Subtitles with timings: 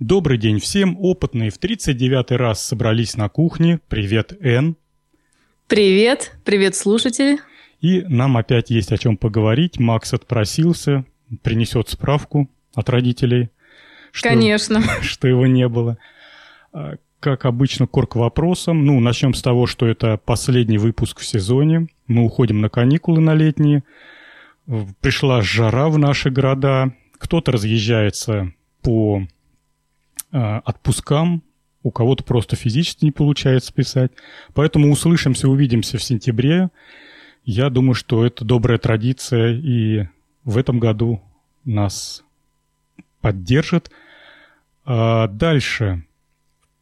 [0.00, 0.96] Добрый день всем.
[0.98, 3.80] Опытные в 39-й раз собрались на кухне.
[3.86, 4.74] Привет, Н.
[5.68, 6.32] Привет.
[6.42, 7.38] Привет, слушатели.
[7.82, 9.78] И нам опять есть о чем поговорить.
[9.78, 11.04] Макс отпросился,
[11.42, 13.50] принесет справку от родителей.
[14.10, 14.80] Что, Конечно.
[15.02, 15.98] Что его не было.
[16.72, 18.86] А, как обычно, корк вопросом.
[18.86, 21.88] Ну, начнем с того, что это последний выпуск в сезоне.
[22.06, 23.84] Мы уходим на каникулы на летние.
[25.02, 26.94] Пришла жара в наши города.
[27.18, 29.26] Кто-то разъезжается по
[30.30, 31.42] отпускам,
[31.82, 34.12] у кого-то просто физически не получается писать.
[34.54, 36.68] Поэтому услышимся, увидимся в сентябре.
[37.44, 40.06] Я думаю, что это добрая традиция, и
[40.44, 41.22] в этом году
[41.64, 42.22] нас
[43.20, 43.90] поддержит.
[44.84, 46.04] А дальше.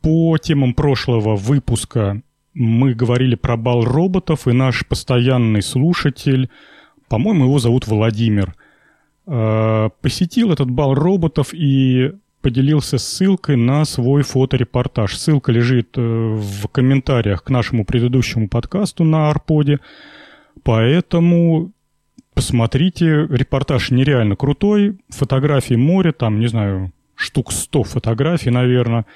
[0.01, 2.23] По темам прошлого выпуска
[2.55, 6.51] мы говорили про бал роботов, и наш постоянный слушатель,
[7.09, 8.55] по-моему, его зовут Владимир,
[9.27, 15.17] э, посетил этот бал роботов и поделился ссылкой на свой фоторепортаж.
[15.17, 19.81] Ссылка лежит э, в комментариях к нашему предыдущему подкасту на Арподе.
[20.63, 21.73] Поэтому
[22.35, 24.99] посмотрите, репортаж нереально крутой.
[25.09, 29.07] Фотографии море, там, не знаю, штук 100 фотографий, наверное.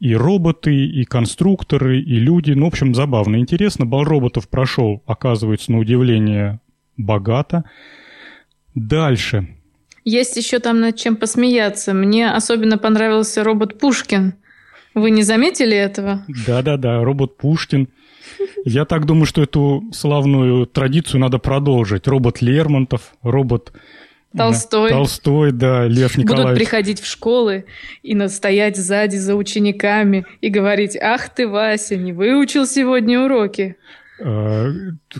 [0.00, 2.52] И роботы, и конструкторы, и люди.
[2.52, 3.86] Ну, в общем, забавно, интересно.
[3.86, 6.60] Бал роботов прошел, оказывается, на удивление,
[6.96, 7.64] богато.
[8.74, 9.56] Дальше.
[10.04, 11.94] Есть еще там над чем посмеяться.
[11.94, 14.34] Мне особенно понравился робот Пушкин.
[14.94, 16.24] Вы не заметили этого?
[16.46, 17.88] Да-да-да, робот Пушкин.
[18.64, 22.06] Я так думаю, что эту славную традицию надо продолжить.
[22.06, 23.72] Робот Лермонтов, робот
[24.36, 24.90] Толстой.
[24.90, 26.44] Толстой, да, Лев Николаевич.
[26.44, 27.66] Будут приходить в школы
[28.02, 33.76] и настоять сзади за учениками и говорить, ах ты, Вася, не выучил сегодня уроки.
[34.20, 34.70] А,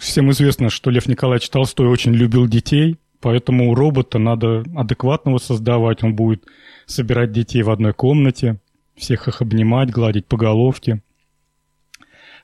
[0.00, 6.04] всем известно, что Лев Николаевич Толстой очень любил детей, Поэтому робота надо адекватного создавать.
[6.04, 6.44] Он будет
[6.84, 8.60] собирать детей в одной комнате,
[8.96, 11.02] всех их обнимать, гладить по головке.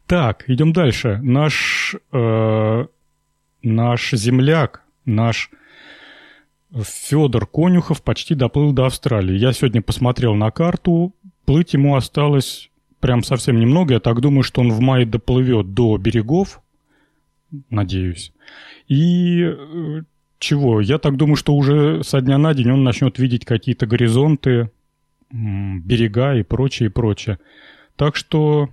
[0.06, 1.20] Так, идем дальше.
[1.22, 2.86] Наш, э,
[3.62, 5.50] наш земляк, наш
[6.72, 9.36] Федор Конюхов почти доплыл до Австралии.
[9.36, 11.14] Я сегодня посмотрел на карту.
[11.44, 12.70] Плыть ему осталось
[13.00, 13.92] прям совсем немного.
[13.92, 16.62] Я так думаю, что он в мае доплывет до берегов.
[17.68, 18.32] Надеюсь.
[18.88, 20.02] И э,
[20.40, 20.80] чего?
[20.80, 24.70] Я так думаю, что уже со дня на день он начнет видеть какие-то горизонты,
[25.30, 27.38] берега и прочее, и прочее.
[27.96, 28.70] Так что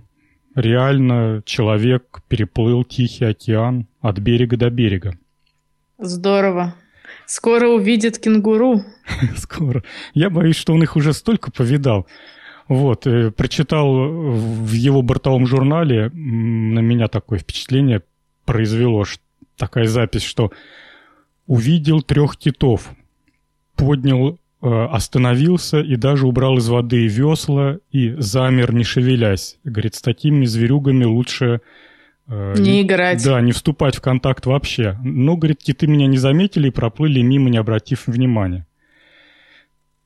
[0.54, 5.16] реально человек переплыл Тихий океан от берега до берега.
[5.98, 6.74] Здорово.
[7.26, 8.82] Скоро увидит кенгуру.
[9.36, 9.84] Скоро.
[10.14, 12.06] Я боюсь, что он их уже столько повидал.
[12.68, 18.02] Вот, э, прочитал в его бортовом журнале, на меня такое впечатление
[18.44, 19.04] произвело,
[19.56, 20.52] такая запись, что
[21.48, 22.90] увидел трех китов,
[23.74, 29.58] поднял, э, остановился и даже убрал из воды весла и замер, не шевелясь.
[29.64, 31.60] Говорит, с такими зверюгами лучше...
[32.28, 33.24] Э, не, не играть.
[33.24, 34.96] Да, не вступать в контакт вообще.
[35.02, 38.66] Но, говорит, киты меня не заметили и проплыли мимо, не обратив внимания.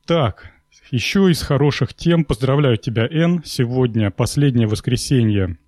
[0.07, 0.53] Так,
[0.93, 2.25] еще из хороших тем.
[2.25, 3.43] Поздравляю тебя, Н.
[3.45, 5.59] Сегодня последнее воскресенье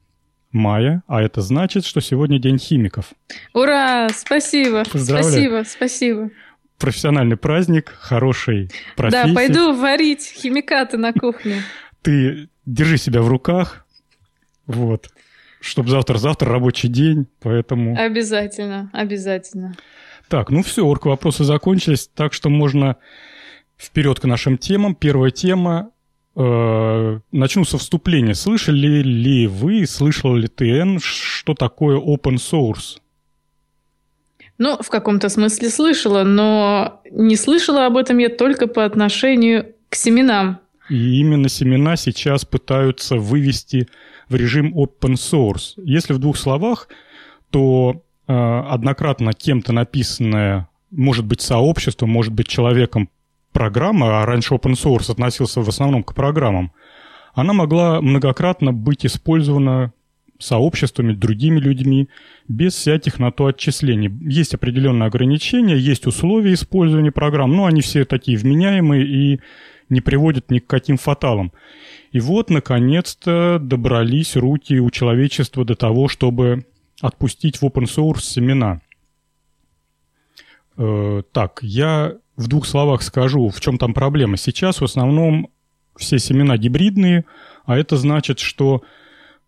[0.55, 3.13] мая, а это значит, что сегодня День химиков.
[3.53, 4.09] Ура!
[4.15, 4.85] Спасибо!
[4.87, 6.31] Спасибо, спасибо.
[6.79, 9.29] Профессиональный праздник, хороший профессии.
[9.29, 11.63] Да, пойду варить химикаты на кухне.
[12.03, 13.87] Ты держи себя в руках,
[14.67, 15.11] вот,
[15.61, 17.97] чтобы завтра-завтра рабочий день, поэтому...
[17.99, 19.77] Обязательно, обязательно.
[20.29, 22.97] Так, ну все, орг вопросы закончились, так что можно
[23.79, 24.95] вперед к нашим темам.
[24.95, 25.91] Первая тема
[26.37, 28.35] начну со вступления.
[28.35, 32.99] Слышали ли вы, слышал ли ты, что такое open source?
[34.59, 39.97] Ну, в каком-то смысле слышала, но не слышала об этом я только по отношению к
[39.97, 40.59] семенам.
[40.89, 43.89] И именно семена сейчас пытаются вывести
[44.29, 45.75] в режим open source.
[45.77, 46.89] Если в двух словах,
[47.51, 53.09] то э, однократно кем-то написанное, может быть, сообществом, может быть, человеком
[53.55, 56.73] программа, а раньше open source относился в основном к программам,
[57.33, 59.95] она могла многократно быть использована
[60.39, 62.09] сообществами, другими людьми,
[62.49, 64.11] без всяких на то отчислений.
[64.29, 69.41] Есть определенные ограничения, есть условия использования программ, но они все такие вменяемые и
[69.89, 71.53] не приводят ни к каким фаталам.
[72.13, 76.67] И вот, наконец-то, добрались руки у человечества до того, чтобы
[77.01, 78.81] отпустить в open source семена.
[80.77, 84.37] Э, так, я в двух словах скажу, в чем там проблема.
[84.37, 85.49] Сейчас в основном
[85.97, 87.25] все семена гибридные,
[87.65, 88.83] а это значит, что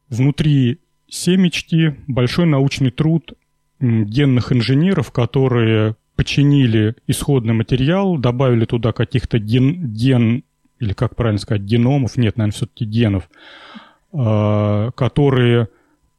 [0.09, 3.33] внутри семечки большой научный труд
[3.81, 10.45] генных инженеров, которые починили исходный материал, добавили туда каких-то ген, ген
[10.79, 13.29] или как правильно сказать, геномов, нет, наверное, все-таки генов,
[14.13, 15.69] э, которые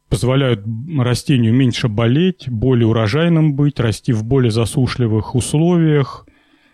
[0.10, 0.62] позволяют
[0.98, 6.25] растению меньше болеть, более урожайным быть, расти в более засушливых условиях.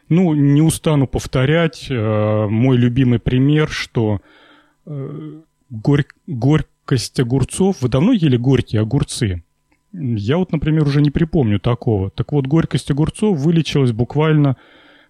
[0.10, 4.22] Ну, не устану повторять э, мой любимый пример, что
[4.86, 7.82] э, горь, горькость огурцов...
[7.82, 9.44] Вы давно ели горькие огурцы?
[9.92, 12.10] Я вот, например, уже не припомню такого.
[12.10, 14.58] Так вот, горькость огурцов вылечилась буквально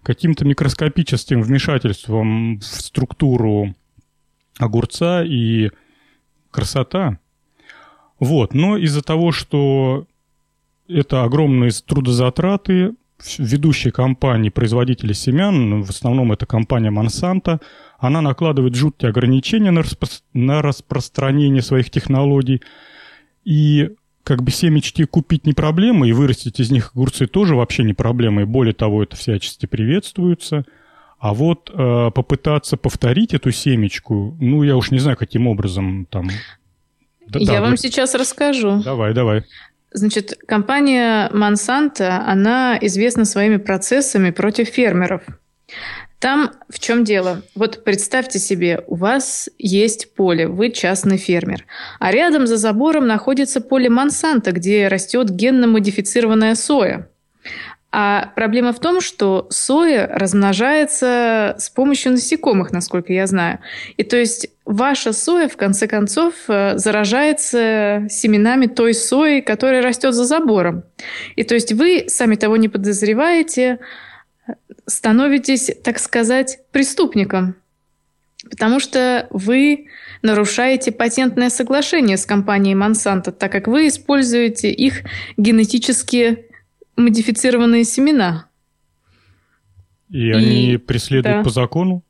[0.02, 3.74] каким-то микроскопическим вмешательством в структуру
[4.58, 5.70] огурца и
[6.50, 7.18] красота.
[8.20, 10.06] Вот, но из-за того, что
[10.86, 12.94] это огромные трудозатраты,
[13.38, 17.60] ведущие компании, производители семян, в основном это компания Monsanto,
[17.98, 22.62] она накладывает жуткие ограничения на, распро- на распространение своих технологий.
[23.44, 23.90] И
[24.24, 28.42] как бы семечки купить не проблема, и вырастить из них огурцы тоже вообще не проблема,
[28.42, 30.64] и более того, это всячески приветствуется.
[31.18, 36.28] А вот э, попытаться повторить эту семечку, ну, я уж не знаю, каким образом там...
[37.26, 37.76] Да, я да, вам вы...
[37.78, 38.82] сейчас расскажу.
[38.82, 39.44] Давай, давай.
[39.96, 45.22] Значит, компания Monsanto, она известна своими процессами против фермеров.
[46.18, 47.42] Там в чем дело?
[47.54, 51.64] Вот представьте себе, у вас есть поле, вы частный фермер,
[52.00, 57.08] а рядом за забором находится поле Монсанто, где растет генно-модифицированная соя.
[57.96, 63.60] А проблема в том, что соя размножается с помощью насекомых, насколько я знаю.
[63.96, 70.12] И то есть ваша соя, в конце концов, э, заражается семенами той сои, которая растет
[70.12, 70.82] за забором.
[71.36, 73.78] И то есть вы, сами того не подозреваете,
[74.86, 77.54] становитесь, так сказать, преступником,
[78.50, 79.86] потому что вы
[80.20, 85.02] нарушаете патентное соглашение с компанией Monsanto, так как вы используете их
[85.36, 86.46] генетически
[86.96, 88.48] модифицированные семена.
[90.10, 91.42] И, И они преследуют да.
[91.42, 92.04] по закону?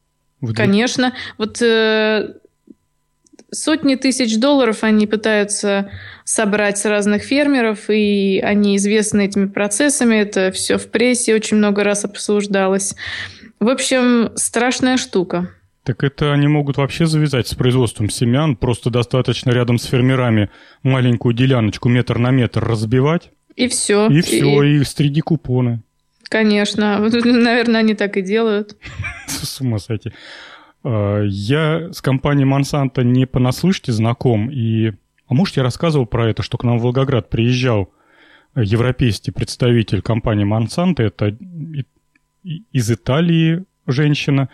[0.54, 1.14] Конечно.
[1.38, 2.34] Вот э,
[3.50, 5.90] сотни тысяч долларов они пытаются
[6.24, 10.16] собрать с разных фермеров, и они известны этими процессами.
[10.16, 12.94] Это все в прессе очень много раз обсуждалось.
[13.60, 15.50] В общем, страшная штука.
[15.84, 20.50] Так это они могут вообще завязать с производством семян, просто достаточно рядом с фермерами
[20.82, 23.30] маленькую деляночку метр на метр разбивать.
[23.56, 24.08] И все.
[24.08, 25.82] И все, и, и среди купоны.
[26.24, 26.98] Конечно.
[26.98, 28.76] Наверное, они так и делают.
[29.26, 30.12] С ума сойти.
[30.82, 34.92] А, я с компанией Monsanto не понаслышке знаком, и...
[35.26, 37.90] А может, я рассказывал про это, что к нам в Волгоград приезжал
[38.54, 41.36] европейский представитель компании Monsanto, это
[42.72, 44.48] из Италии женщина.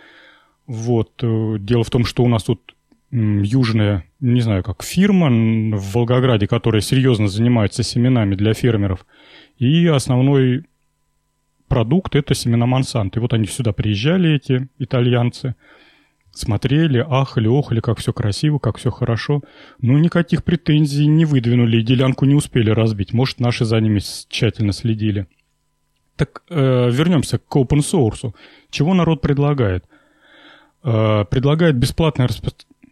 [0.65, 1.11] Вот.
[1.23, 2.73] Э, дело в том, что у нас тут
[3.11, 5.29] южная, не знаю, как фирма
[5.77, 9.05] в Волгограде, которая серьезно занимается семенами для фермеров.
[9.57, 10.65] И основной
[11.67, 13.19] продукт– это семена Монсанто.
[13.19, 15.55] И вот они сюда приезжали, эти итальянцы–
[16.33, 19.41] Смотрели, ахали, охали, как все красиво, как все хорошо.
[19.81, 23.11] Ну, никаких претензий не выдвинули, и делянку не успели разбить.
[23.13, 23.99] Может, наши за ними
[24.29, 25.27] тщательно следили.
[26.15, 28.33] Так э, вернемся к open source.
[28.69, 29.83] Чего народ предлагает?
[30.83, 32.51] Э, предлагает бесплатное распро...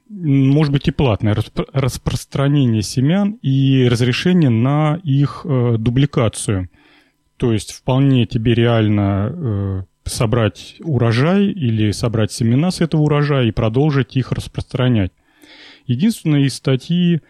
[0.10, 1.66] может быть и платное распро...
[1.72, 6.70] распространение семян и разрешение на их э, дубликацию.
[7.38, 13.52] То есть вполне тебе реально э, собрать урожай или собрать семена с этого урожая и
[13.52, 15.12] продолжить их распространять.
[15.86, 17.22] Единственное, из статьи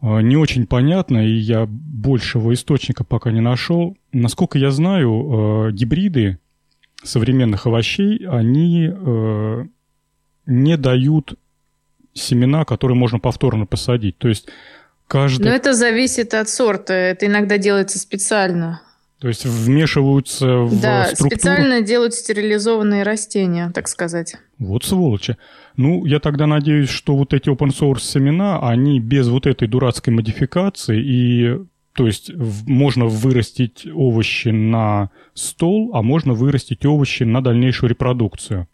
[0.00, 3.96] а, не очень понятно, и я большего источника пока не нашел.
[4.12, 6.38] Насколько я знаю, а, гибриды
[7.02, 9.66] современных овощей, они а,
[10.46, 11.34] не дают
[12.14, 14.18] семена, которые можно повторно посадить.
[14.18, 14.48] То есть
[15.06, 15.44] каждый...
[15.44, 16.94] Но это зависит от сорта.
[16.94, 18.82] Это иногда делается специально.
[19.20, 21.30] То есть вмешиваются в да, структуру...
[21.30, 24.36] специально делают стерилизованные растения, так сказать.
[24.58, 25.36] Вот сволочи.
[25.76, 30.14] Ну, я тогда надеюсь, что вот эти open source семена, они без вот этой дурацкой
[30.14, 31.58] модификации и
[31.92, 38.68] то есть можно вырастить овощи на стол, а можно вырастить овощи на дальнейшую репродукцию.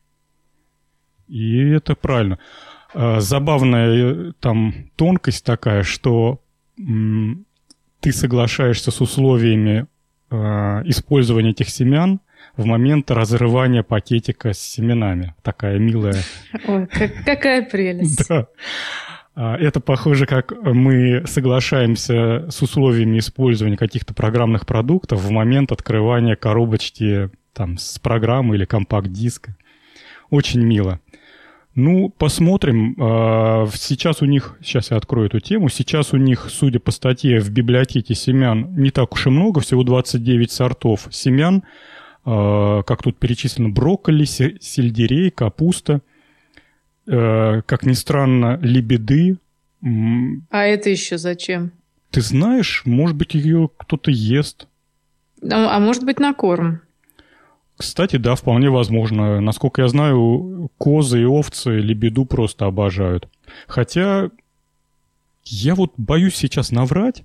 [1.27, 2.39] И это правильно.
[2.99, 6.41] А, забавная э, там тонкость такая, что
[6.77, 9.87] ты соглашаешься с условиями
[10.31, 10.37] э,
[10.87, 12.21] использование этих семян
[12.57, 15.35] в момент разрывания пакетика с семенами.
[15.43, 16.23] Такая милая.
[16.67, 18.27] Ой, как, какая прелесть.
[18.29, 18.47] Да.
[19.35, 26.35] А, это похоже, как мы соглашаемся с условиями использования каких-то программных продуктов в момент открывания
[26.35, 29.55] коробочки там, с программы или компакт-диска.
[30.31, 31.01] Очень мило.
[31.77, 32.97] Ну, посмотрим.
[32.99, 37.39] А, сейчас у них, сейчас я открою эту тему, сейчас у них, судя по статье,
[37.39, 41.65] в библиотеке семян не так уж и много, всего 29 сортов семян,
[42.25, 46.01] а, как тут перечислено, брокколи, сельдерей, капуста.
[47.09, 49.37] э, как ни странно, лебеды.
[50.51, 51.71] А это еще зачем?
[52.11, 54.67] Ты знаешь, может быть, ее кто-то ест.
[55.43, 56.81] А, а может быть, на корм.
[57.77, 59.41] Кстати, да, вполне возможно.
[59.41, 63.29] Насколько я знаю, козы и овцы лебеду просто обожают.
[63.67, 64.31] Хотя
[65.45, 67.25] я вот боюсь сейчас наврать,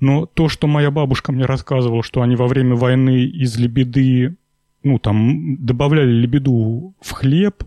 [0.00, 4.36] но то, что моя бабушка мне рассказывала, что они во время войны из лебеды,
[4.82, 7.64] ну, там, добавляли лебеду в хлеб.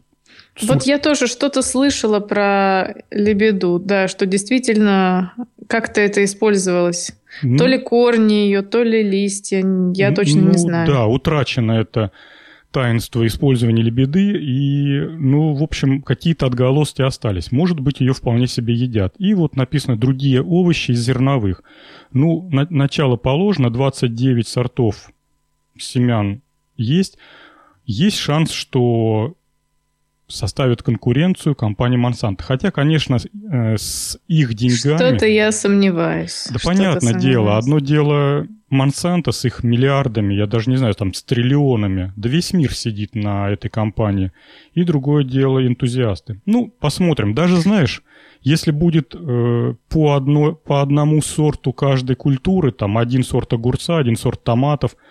[0.61, 5.33] Вот я тоже что-то слышала про лебеду, да, что действительно
[5.67, 7.13] как-то это использовалось.
[7.41, 10.87] Ну, то ли корни ее, то ли листья, я точно ну, не знаю.
[10.87, 12.11] Да, утрачено это
[12.71, 17.51] таинство использования лебеды, и, ну, в общем, какие-то отголоски остались.
[17.51, 19.13] Может быть, ее вполне себе едят.
[19.17, 21.63] И вот написано «другие овощи из зерновых».
[22.13, 25.11] Ну, на, начало положено, 29 сортов
[25.77, 26.41] семян
[26.77, 27.17] есть.
[27.85, 29.35] Есть шанс, что
[30.31, 32.41] составят конкуренцию компании Monsanto.
[32.41, 34.97] Хотя, конечно, э, с их деньгами...
[34.97, 36.47] Что-то я сомневаюсь.
[36.51, 37.57] Да понятное дело.
[37.57, 42.13] Одно дело Monsanto с их миллиардами, я даже не знаю, там с триллионами.
[42.15, 44.31] Да весь мир сидит на этой компании.
[44.73, 46.41] И другое дело энтузиасты.
[46.45, 47.33] Ну, посмотрим.
[47.33, 48.01] Даже, знаешь,
[48.41, 54.15] если будет э, по, одно, по одному сорту каждой культуры, там один сорт огурца, один
[54.15, 54.95] сорт томатов–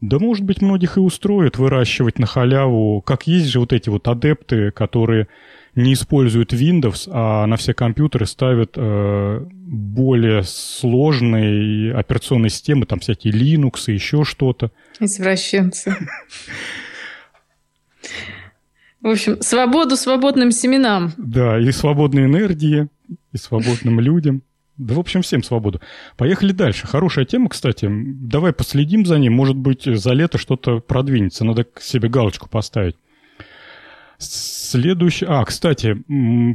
[0.00, 3.02] да, может быть, многих и устроит выращивать на халяву.
[3.02, 5.28] Как есть же вот эти вот адепты, которые
[5.74, 13.32] не используют Windows, а на все компьютеры ставят э, более сложные операционные системы, там всякие
[13.32, 14.72] Linux и еще что-то.
[14.98, 15.94] Извращенцы.
[19.00, 21.12] В общем, свободу свободным семенам.
[21.16, 22.88] Да, и свободной энергии,
[23.32, 24.42] и свободным людям.
[24.80, 25.78] Да, в общем, всем свободу.
[26.16, 26.86] Поехали дальше.
[26.86, 27.86] Хорошая тема, кстати.
[27.90, 29.28] Давай последим за ней.
[29.28, 31.44] Может быть, за лето что-то продвинется.
[31.44, 32.96] Надо к себе галочку поставить.
[34.16, 35.26] Следующий...
[35.28, 36.02] А, кстати,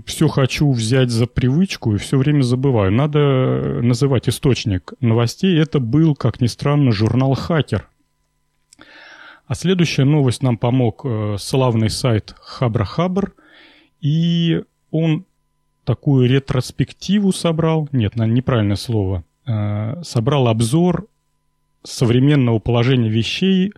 [0.07, 2.91] все хочу взять за привычку и все время забываю.
[2.91, 5.61] Надо называть источник новостей.
[5.61, 7.87] Это был, как ни странно, журнал «Хакер».
[9.45, 13.33] А следующая новость нам помог э, славный сайт Хабра-Хабр.
[14.01, 15.25] И он
[15.85, 21.07] такую ретроспективу собрал, нет, неправильное слово, э, собрал обзор
[21.83, 23.71] современного положения вещей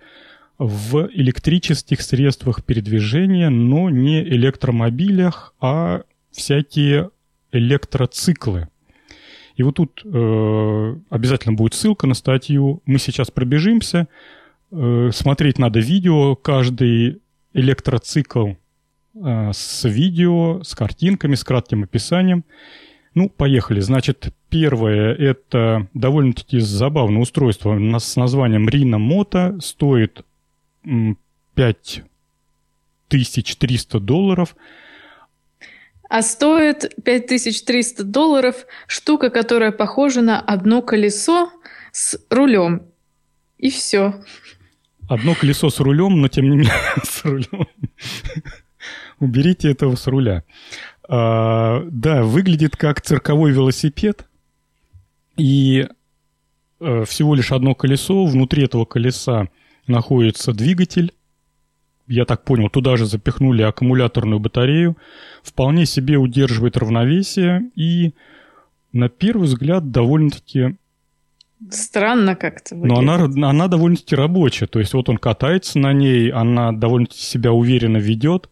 [0.58, 7.12] в электрических средствах передвижения, но не электромобилях, а всякие
[7.52, 8.70] электроциклы.
[9.56, 12.82] И вот тут э, обязательно будет ссылка на статью.
[12.86, 14.08] Мы сейчас пробежимся.
[14.72, 16.36] Э, смотреть надо видео.
[16.36, 17.22] Каждый
[17.54, 18.54] электроцикл
[19.54, 22.44] с видео, с картинками, с кратким описанием.
[23.14, 23.80] Ну, поехали.
[23.80, 29.60] Значит, первое– это довольно-таки забавное устройство с названием Rina Moto.
[29.60, 30.24] Стоит
[31.56, 34.56] 5300 долларов.
[36.10, 41.52] А стоит 5300 долларов штука, которая похожа на одно колесо
[41.92, 42.84] с рулем.
[43.58, 44.14] И все.
[45.10, 47.68] Одно колесо с рулем, но тем не менее с рулем
[49.20, 50.44] уберите этого с руля.
[51.08, 54.28] А, да, выглядит как цирковой велосипед,
[55.38, 55.88] и
[56.80, 59.48] а, всего лишь одно колесо, внутри этого колеса
[59.88, 61.14] находится двигатель,
[62.08, 64.98] я так понял, туда же запихнули аккумуляторную батарею,
[65.44, 68.14] вполне себе удерживает равновесие и
[68.94, 70.78] на первый взгляд довольно-таки
[71.72, 72.76] Странно как-то.
[72.76, 73.16] Но она,
[73.50, 74.68] она довольно-таки рабочая.
[74.68, 78.50] То есть вот он катается на ней, она довольно-таки себя уверенно ведет.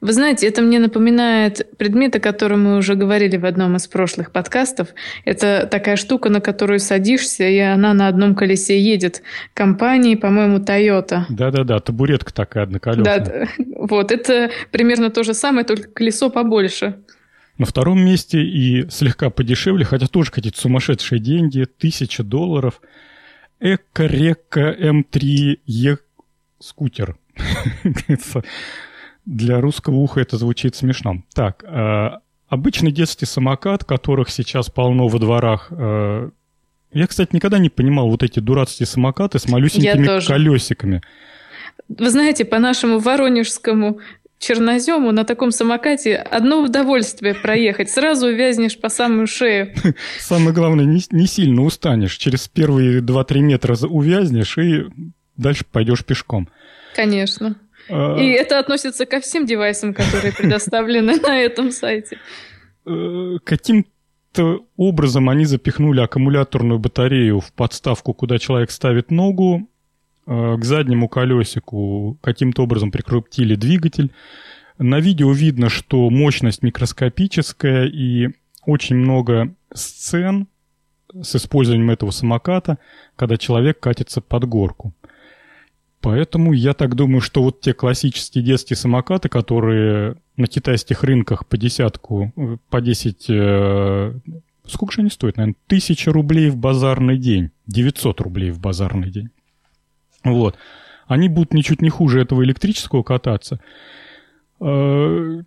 [0.00, 4.32] Вы знаете, это мне напоминает предмет, о котором мы уже говорили в одном из прошлых
[4.32, 4.88] подкастов.
[5.24, 9.22] Это такая штука, на которую садишься, и она на одном колесе едет.
[9.54, 11.22] Компании, по-моему, Toyota.
[11.28, 13.48] Да-да-да, табуретка такая одноколесная.
[13.58, 17.00] Да, вот, это примерно то же самое, только колесо побольше.
[17.58, 22.82] На втором месте и слегка подешевле, хотя тоже какие-то сумасшедшие деньги, тысяча долларов.
[23.60, 25.96] Эко-река М3Е
[26.60, 27.16] скутер.
[29.26, 31.22] Для русского уха это звучит смешно.
[31.34, 32.10] Так, э,
[32.48, 35.68] обычный детский самокат, которых сейчас полно во дворах.
[35.70, 36.30] Э,
[36.92, 41.02] я, кстати, никогда не понимал вот эти дурацкие самокаты с малюсенькими колесиками.
[41.88, 44.00] Вы знаете, по нашему воронежскому
[44.38, 47.90] чернозему на таком самокате одно удовольствие проехать.
[47.90, 49.74] Сразу увязнешь по самую шею.
[50.20, 52.16] Самое главное, не, не сильно устанешь.
[52.16, 54.84] Через первые 2-3 метра увязнешь и
[55.36, 56.48] дальше пойдешь пешком.
[56.94, 57.56] Конечно.
[57.88, 58.16] А.
[58.18, 62.18] И это относится ко всем девайсам, которые предоставлены на этом сайте.
[62.86, 69.68] Э, каким-то образом они запихнули аккумуляторную батарею в подставку, куда человек ставит ногу,
[70.26, 74.12] э, к заднему колесику каким-то образом прикрутили двигатель.
[74.78, 78.30] На видео видно, что мощность микроскопическая и
[78.66, 80.48] очень много сцен
[81.22, 82.78] с использованием этого самоката,
[83.16, 84.92] когда человек катится под горку.
[86.06, 91.56] Поэтому я так думаю, что вот те классические детские самокаты, которые на китайских рынках по
[91.56, 92.32] десятку,
[92.70, 93.26] по 10...
[93.28, 94.14] Э,
[94.68, 95.36] сколько же они стоят?
[95.36, 97.50] Наверное, тысяча рублей в базарный день.
[97.66, 99.30] 900 рублей в базарный день.
[100.22, 100.56] Вот.
[101.08, 103.58] Они будут ничуть не хуже этого электрического кататься.
[104.60, 105.42] Э,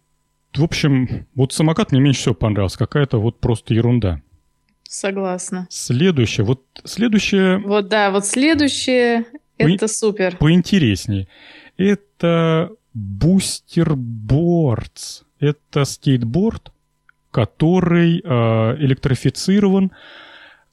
[0.55, 2.79] в общем, вот самокат мне меньше всего понравился.
[2.79, 4.21] Какая-то вот просто ерунда.
[4.83, 5.67] Согласна.
[5.69, 6.45] Следующее.
[6.45, 7.59] Вот следующее...
[7.59, 9.23] Вот да, вот следующее
[9.59, 10.37] это супер.
[10.37, 11.27] Поинтереснее.
[11.77, 13.93] Это Boosted Boards.
[15.39, 16.71] Это скейтборд,
[17.31, 19.91] который э, электрифицирован.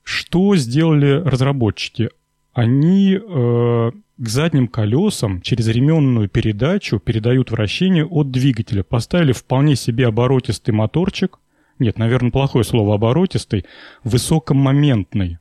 [0.02, 2.11] Что сделали разработчики?
[2.52, 8.83] Они э, к задним колесам через ременную передачу передают вращение от двигателя.
[8.83, 11.38] Поставили вполне себе оборотистый моторчик.
[11.78, 13.66] Нет, наверное, плохое слово оборотистый.
[14.05, 15.38] Высокомоментный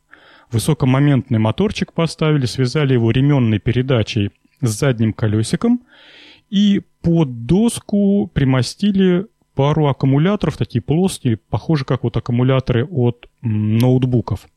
[0.55, 4.31] Высокомоментный моторчик поставили, связали его ременной передачей
[4.61, 5.81] с задним колесиком
[6.49, 14.47] и под доску примостили пару аккумуляторов, такие плоские, похожие как вот аккумуляторы от ноутбуков.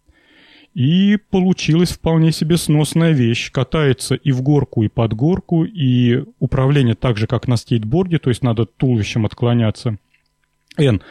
[0.72, 3.50] И получилась вполне себе сносная вещь.
[3.50, 8.30] Катается и в горку, и под горку, и управление так же, как на скейтборде, то
[8.30, 9.98] есть надо туловищем отклоняться.
[10.76, 11.02] Эн,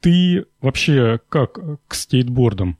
[0.00, 2.78] ты вообще как к скейтбордам?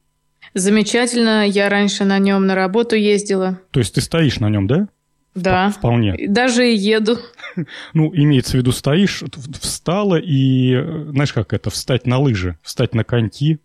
[0.54, 1.46] Замечательно.
[1.46, 3.60] Я раньше на нем на работу ездила.
[3.70, 4.88] То есть ты стоишь на нем, да?
[5.34, 5.70] Да.
[5.70, 6.16] Вполне.
[6.28, 7.18] Даже и еду.
[7.94, 9.24] Ну, имеется в виду, стоишь,
[9.60, 10.72] встала и,
[11.10, 13.58] знаешь, как это, встать на лыжи, встать на коньки.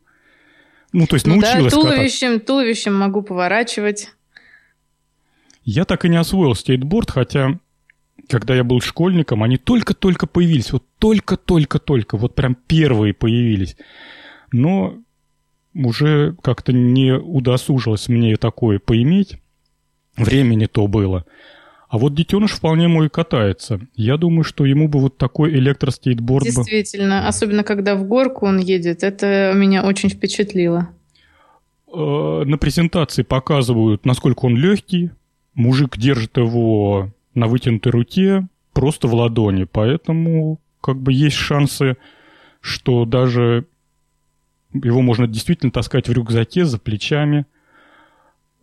[0.91, 2.47] Ну, то есть ну, научилась да, туловищем, кататься.
[2.47, 4.09] туловищем могу поворачивать.
[5.63, 7.59] Я так и не освоил скейтборд, хотя,
[8.27, 10.71] когда я был школьником, они только-только появились.
[10.71, 12.17] Вот только-только-только.
[12.17, 13.77] Вот прям первые появились.
[14.51, 14.97] Но
[15.75, 19.37] уже как-то не удосужилось мне такое поиметь.
[20.15, 21.25] Времени то было.
[21.89, 23.79] А вот детеныш вполне мой катается.
[23.95, 27.27] Я думаю, что ему бы вот такой электроскейтборд Действительно, бы...
[27.27, 30.89] особенно когда в горку он едет, это меня очень впечатлило.
[31.93, 35.11] Э, на презентации показывают, насколько он легкий.
[35.53, 39.65] Мужик держит его на вытянутой руке, просто в ладони.
[39.65, 41.97] Поэтому как бы есть шансы,
[42.61, 43.67] что даже
[44.83, 47.45] его можно действительно таскать в рюкзаке за плечами.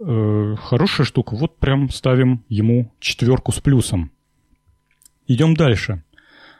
[0.01, 1.37] Э, хорошая штука.
[1.37, 4.11] Вот прям ставим ему четверку с плюсом.
[5.27, 6.03] Идем дальше.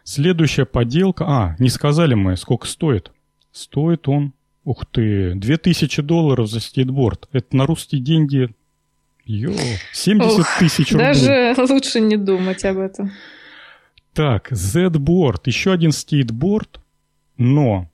[0.05, 1.25] Следующая поделка.
[1.27, 3.13] А, не сказали мы, сколько стоит.
[3.53, 4.33] Стоит он,
[4.65, 7.29] ух ты, 2000 долларов за скейтборд.
[7.33, 8.49] Это на русские деньги,
[9.25, 9.53] ё,
[9.93, 11.09] 70 тысяч рублей.
[11.09, 13.13] Даже лучше не думать об этом.
[14.15, 16.81] Так, Z-борд, еще один скейтборд,
[17.39, 17.89] но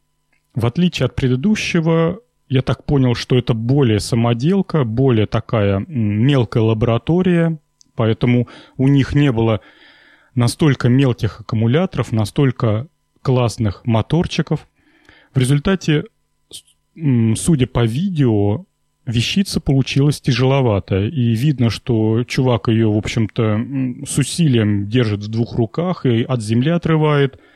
[0.59, 7.59] в отличие от предыдущего, я так понял, что это более самоделка, более такая мелкая лаборатория,
[7.95, 9.61] поэтому у них не было
[10.35, 12.89] настолько мелких аккумуляторов, настолько
[13.23, 14.67] классных моторчиков.
[15.33, 16.05] В результате,
[16.97, 18.65] судя по видео,
[19.07, 21.09] вещица получилась тяжеловатая.
[21.09, 26.43] И видно, что чувак ее, в общем-то, с усилием держит в двух руках и от
[26.43, 27.39] земли отрывает–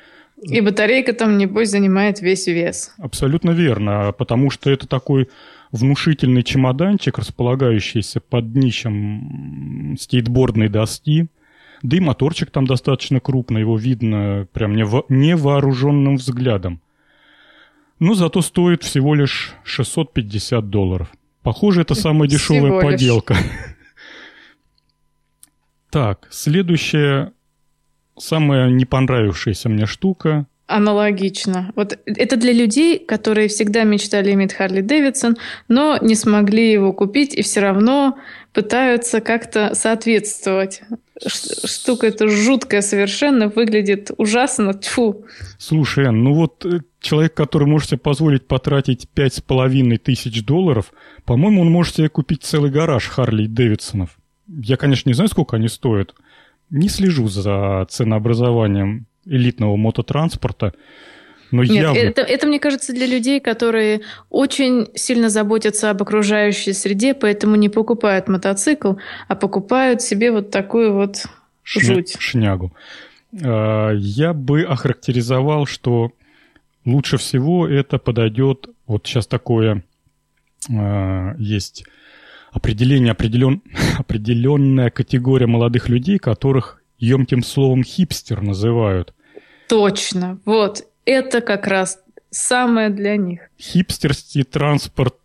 [0.42, 2.92] и батарейка там, небось, занимает весь вес.
[2.98, 5.28] Абсолютно верно, потому что это такой
[5.70, 11.28] внушительный чемоданчик, располагающийся под днищем скейтбордной доски.
[11.82, 16.80] Да и моторчик там достаточно крупный, его видно прям невооруженным взглядом.
[17.98, 21.08] Но зато стоит всего лишь 650 долларов.
[21.42, 23.36] Похоже, это самая дешевая поделка.
[25.90, 27.34] Так, следующая
[28.18, 30.46] самая не понравившаяся мне штука.
[30.66, 31.72] Аналогично.
[31.76, 35.36] Вот это для людей, которые всегда мечтали иметь Харли Дэвидсон,
[35.68, 38.16] но не смогли его купить и все равно
[38.54, 40.82] пытаются как-то соответствовать.
[41.26, 44.72] Штука эта жуткая совершенно, выглядит ужасно.
[44.72, 45.26] Тьфу.
[45.58, 50.92] Слушай, ну вот э, человек, который может себе позволить потратить пять с половиной тысяч долларов,
[51.24, 54.16] по-моему, он может себе купить целый гараж Харли Дэвидсонов.
[54.48, 56.14] Я, конечно, не знаю, сколько они стоят
[56.72, 60.72] не слежу за ценообразованием элитного мототранспорта.
[61.52, 61.98] Но Нет, явно...
[61.98, 67.68] это, это, мне кажется, для людей, которые очень сильно заботятся об окружающей среде, поэтому не
[67.68, 68.94] покупают мотоцикл,
[69.28, 71.26] а покупают себе вот такую вот
[71.62, 71.94] Шня...
[71.94, 72.16] жуть.
[72.18, 72.72] Шнягу.
[73.44, 76.12] А, я бы охарактеризовал, что
[76.86, 79.84] лучше всего это подойдет, вот сейчас такое
[80.70, 81.84] а, есть
[82.52, 83.62] определение, определен,
[83.98, 89.14] определенная категория молодых людей, которых емким словом хипстер называют.
[89.68, 91.98] Точно, вот, это как раз
[92.30, 93.50] самое для них.
[93.58, 95.16] Хипстерский транспорт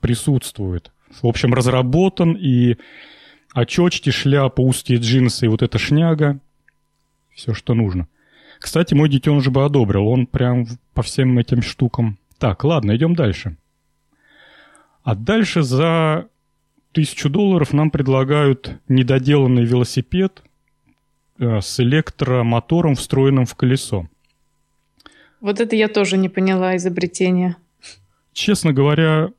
[0.00, 0.90] присутствует.
[1.22, 2.76] В общем, разработан и
[3.52, 6.38] очечки, шляпа, узкие джинсы и вот эта шняга.
[7.34, 8.08] Все, что нужно.
[8.58, 10.08] Кстати, мой детеныш бы одобрил.
[10.08, 12.18] Он прям по всем этим штукам.
[12.38, 13.56] Так, ладно, идем дальше.
[15.08, 16.28] А дальше за
[16.92, 20.42] тысячу долларов нам предлагают недоделанный велосипед
[21.38, 24.06] э, с электромотором, встроенным в колесо.
[25.40, 27.56] Вот это я тоже не поняла изобретение.
[28.34, 29.30] Честно говоря,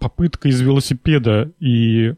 [0.00, 2.14] попытка из велосипеда и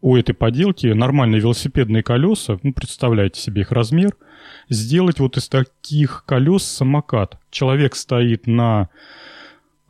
[0.00, 4.16] у этой поделки нормальные велосипедные колеса, ну, представляете себе их размер,
[4.70, 7.38] сделать вот из таких колес самокат.
[7.50, 8.88] Человек стоит на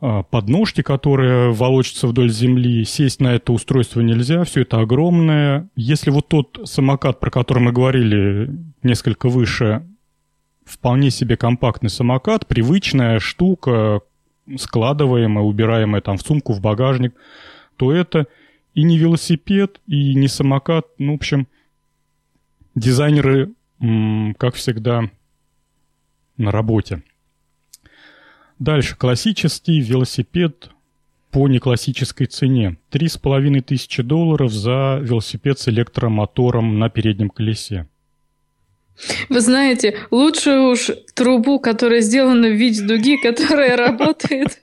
[0.07, 5.67] а, подножке, которая волочится вдоль земли, сесть на это устройство нельзя, все это огромное.
[5.75, 9.83] Если вот тот самокат, про который мы говорили несколько выше,
[10.63, 14.01] вполне себе компактный самокат, привычная штука,
[14.55, 17.15] складываемая, убираемая там в сумку, в багажник,
[17.75, 18.27] то это
[18.75, 20.85] и не велосипед, и не самокат.
[20.99, 21.47] Ну, в общем,
[22.75, 23.53] дизайнеры,
[24.37, 25.09] как всегда,
[26.37, 27.01] на работе.
[28.59, 28.95] Дальше.
[28.95, 30.69] Классический велосипед
[31.31, 32.77] по неклассической цене.
[32.89, 37.87] Три с половиной тысячи долларов за велосипед с электромотором на переднем колесе.
[39.27, 44.61] Вы знаете, лучше уж трубу, которая сделана в виде дуги, которая работает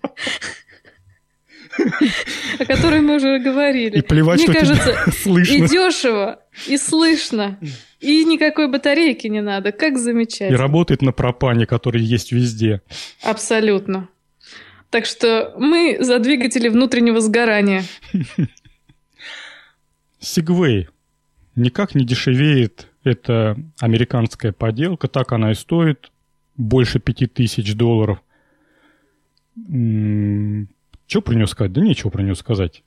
[2.58, 3.98] о которой мы уже говорили.
[3.98, 5.54] И плевать, Мне кажется, слышно.
[5.54, 7.58] и дешево, и слышно,
[8.02, 9.72] и никакой батарейки не надо.
[9.72, 10.54] Как замечательно.
[10.54, 12.82] И работает на пропане, который есть везде.
[13.22, 14.08] Абсолютно.
[14.90, 17.84] Так что мы за двигатели внутреннего сгорания.
[20.18, 20.88] Сигвей.
[21.54, 25.08] Никак не дешевеет эта американская поделка.
[25.08, 26.10] Так она и стоит.
[26.56, 28.20] Больше пяти тысяч долларов.
[29.54, 31.72] Что про нее сказать?
[31.72, 32.82] Да нечего про нее сказать.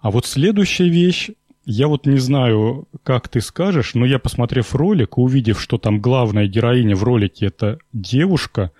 [0.00, 1.30] А вот следующая вещь,
[1.64, 6.46] я вот не знаю, как ты скажешь, но я, посмотрев ролик, увидев, что там главная
[6.46, 8.72] героиня в ролике это девушка,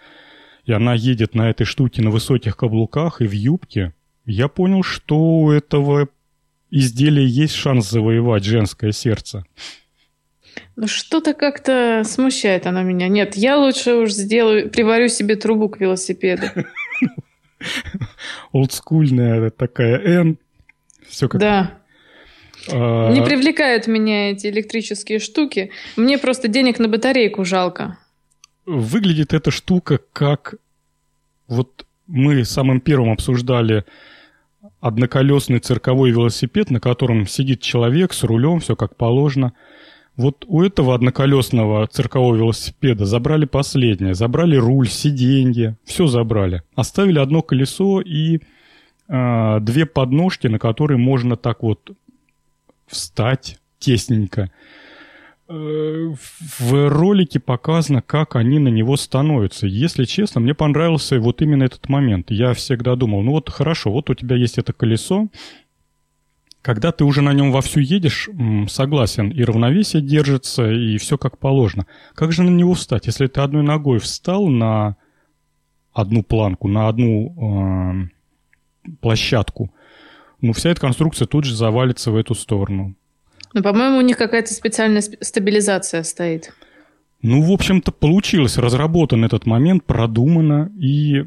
[0.65, 5.17] и она едет на этой штуке на высоких каблуках и в юбке, я понял, что
[5.17, 6.09] у этого
[6.71, 9.45] изделия есть шанс завоевать женское сердце.
[10.77, 13.09] Ну что-то как-то смущает оно меня.
[13.09, 16.47] Нет, я лучше уж сделаю, приварю себе трубу к велосипеду.
[18.53, 20.39] олдскульная такая N.
[21.09, 21.41] Все как...
[21.41, 21.80] Да.
[22.69, 25.71] Не привлекают меня эти электрические штуки.
[25.97, 27.99] Мне просто денег на батарейку жалко.
[28.67, 30.55] Выглядит эта штука как...
[31.49, 33.85] Вот мы самым первым обсуждали
[34.81, 39.53] одноколесный цирковой велосипед, на котором сидит человек с рулем, все как положено–
[40.21, 44.13] вот у этого одноколесного циркового велосипеда забрали последнее.
[44.13, 46.63] Забрали руль, сиденье, все забрали.
[46.75, 48.41] Оставили одно колесо и
[49.09, 51.93] э, две подножки, на которые можно так вот
[52.91, 54.51] встать тесненько.
[55.49, 56.15] Э,
[56.59, 59.67] в ролике показано, как они на него становятся.
[59.67, 62.31] Если честно, мне понравился вот именно этот момент.
[62.31, 65.29] Я всегда думал, ну вот хорошо, вот у тебя есть это колесо,
[66.63, 68.29] когда ты уже на нем вовсю едешь,
[68.69, 71.87] согласен, и равновесие держится, и все как положено.
[72.15, 73.07] Как же на него встать?
[73.07, 74.97] Если ты одной ногой встал на
[75.93, 78.11] одну планку, на одну
[78.85, 79.73] э, площадку,
[80.41, 82.95] ну, вся эта конструкция тут же завалится в эту сторону.
[83.53, 86.53] Ну, по-моему, у них какая-то специальная стабилизация стоит.
[87.23, 88.57] Ну, в общем-то, получилось.
[88.57, 91.25] Разработан этот момент, продумано, и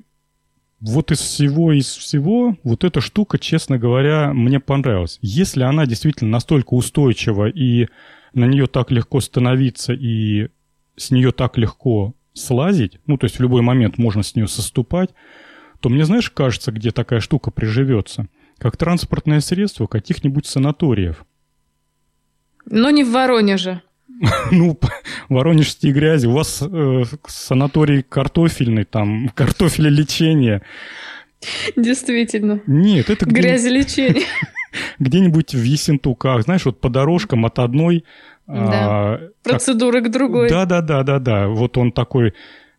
[0.80, 5.18] вот из всего, из всего, вот эта штука, честно говоря, мне понравилась.
[5.22, 7.88] Если она действительно настолько устойчива и
[8.34, 10.50] на нее так легко становиться и
[10.96, 15.12] с нее так легко слазить, ну, то есть в любой момент можно с нее соступать,
[15.80, 18.28] то мне, знаешь, кажется, где такая штука приживется?
[18.64, 21.26] Как транспортное средство каких-нибудь санаториев.
[22.66, 23.82] Но не в Воронеже.
[24.52, 24.80] Ну,
[25.28, 26.28] воронежские грязи.
[26.28, 30.62] У вас э, санаторий картофельный, там, картофелелечение.
[31.76, 32.62] Действительно.
[32.66, 33.42] Нет, это где...
[33.42, 34.28] Грязелечение.
[35.00, 38.06] Где-нибудь в Ессентуках, знаешь, вот по дорожкам от одной...
[38.48, 38.56] Да.
[38.56, 40.48] А, Процедуры к другой.
[40.48, 41.50] Да-да-да-да-да.
[41.50, 42.34] Вот он такой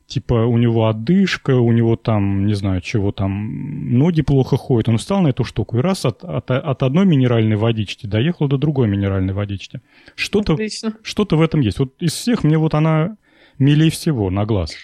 [0.06, 4.88] типа у него отдышка, у него там, не знаю, чего там, ноги плохо ходят.
[4.88, 8.58] Он встал на эту штуку и раз от, от, от одной минеральной водички доехал до
[8.58, 9.80] другой минеральной водички.
[10.14, 10.56] Что-то,
[11.02, 11.78] что-то в этом есть.
[11.78, 13.16] Вот из всех мне вот она
[13.58, 14.74] милее всего на глаз.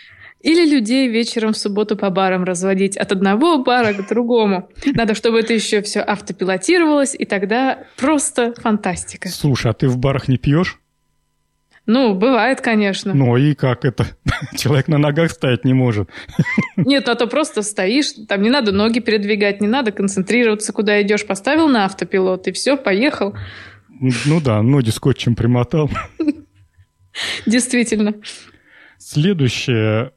[0.41, 4.71] Или людей вечером в субботу по барам разводить от одного бара к другому.
[4.87, 9.29] Надо, чтобы это еще все автопилотировалось, и тогда просто фантастика.
[9.29, 10.80] Слушай, а ты в барах не пьешь?
[11.87, 13.15] Ну, бывает, конечно.
[13.15, 14.07] Ну и как это?
[14.57, 16.09] Человек на ногах стоять не может.
[16.77, 21.27] Нет, а то просто стоишь, там не надо ноги передвигать, не надо концентрироваться, куда идешь.
[21.27, 23.35] Поставил на автопилот, и все, поехал.
[23.89, 25.91] Ну да, ноги скотчем примотал.
[27.47, 28.15] Действительно.
[28.99, 30.13] Следующее,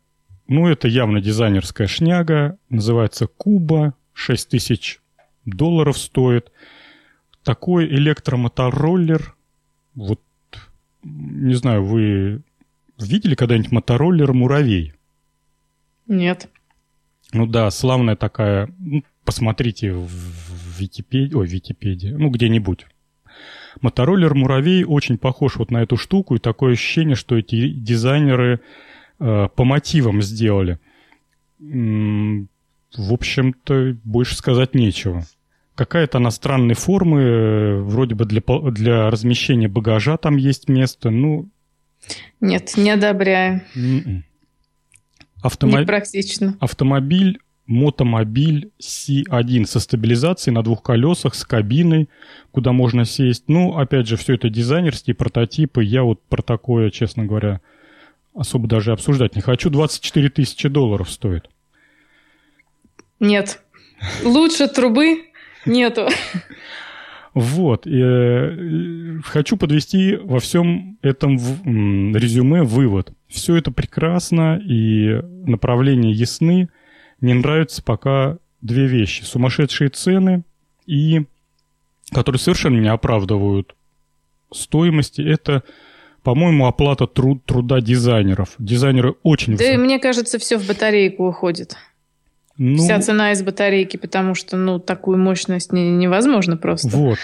[0.48, 5.00] ну это явно дизайнерская шняга, называется Куба, 6 тысяч
[5.46, 6.52] долларов стоит.
[7.44, 9.36] Такой электромотороллер,
[9.96, 10.22] вот
[11.04, 12.42] не знаю, вы
[13.00, 14.94] видели когда-нибудь мотороллер «Муравей»?
[16.08, 16.50] Нет.
[17.32, 22.86] Ну да, славная такая, ну, посмотрите в Википедии, ой, Википедии, ну где-нибудь.
[23.82, 28.60] Мотороллер «Муравей» очень похож вот на эту штуку, и такое ощущение, что эти дизайнеры
[29.20, 30.80] э, по мотивам сделали.
[31.60, 32.50] М-м,
[32.96, 35.26] в общем-то, больше сказать нечего.
[35.76, 41.50] Какая-то она странной формы, э, вроде бы для, для размещения багажа там есть место, ну...
[42.40, 43.62] Нет, не одобряю.
[43.76, 44.24] М-м.
[45.42, 45.82] Автомо...
[45.82, 46.58] Непрактично.
[46.60, 52.10] Автомобиль, мотомобиль C1 со стабилизацией на двух колесах, с кабиной,
[52.52, 53.46] куда можно сесть.
[53.48, 55.84] Ну, опять же, все это дизайнерские прототипы.
[55.84, 57.62] Я вот про такое, честно говоря,
[58.36, 59.70] особо даже обсуждать не хочу.
[59.70, 61.50] 24 тысячи долларов стоит.
[63.20, 63.62] Нет.
[64.24, 65.33] Лучше трубы
[65.66, 66.08] Нету.
[67.34, 67.88] Вот.
[67.88, 71.38] Э, хочу подвести во всем этом
[72.16, 73.12] резюме вывод.
[73.28, 76.70] Все это прекрасно, и направления ясны.
[77.22, 79.24] Не нравятся пока две вещи.
[79.24, 80.44] Сумасшедшие цены,
[80.86, 81.26] и
[82.12, 83.76] которые совершенно не оправдывают
[84.52, 85.22] стоимости.
[85.22, 85.64] Это,
[86.22, 88.56] по-моему, оплата труд, труда дизайнеров.
[88.60, 89.58] Дизайнеры очень...
[89.58, 89.80] Да, высок...
[89.80, 91.76] мне кажется, все в батарейку уходит.
[92.66, 96.88] Ну, Вся цена из батарейки, потому что, ну, такую мощность не, невозможно просто.
[96.88, 97.20] Вот.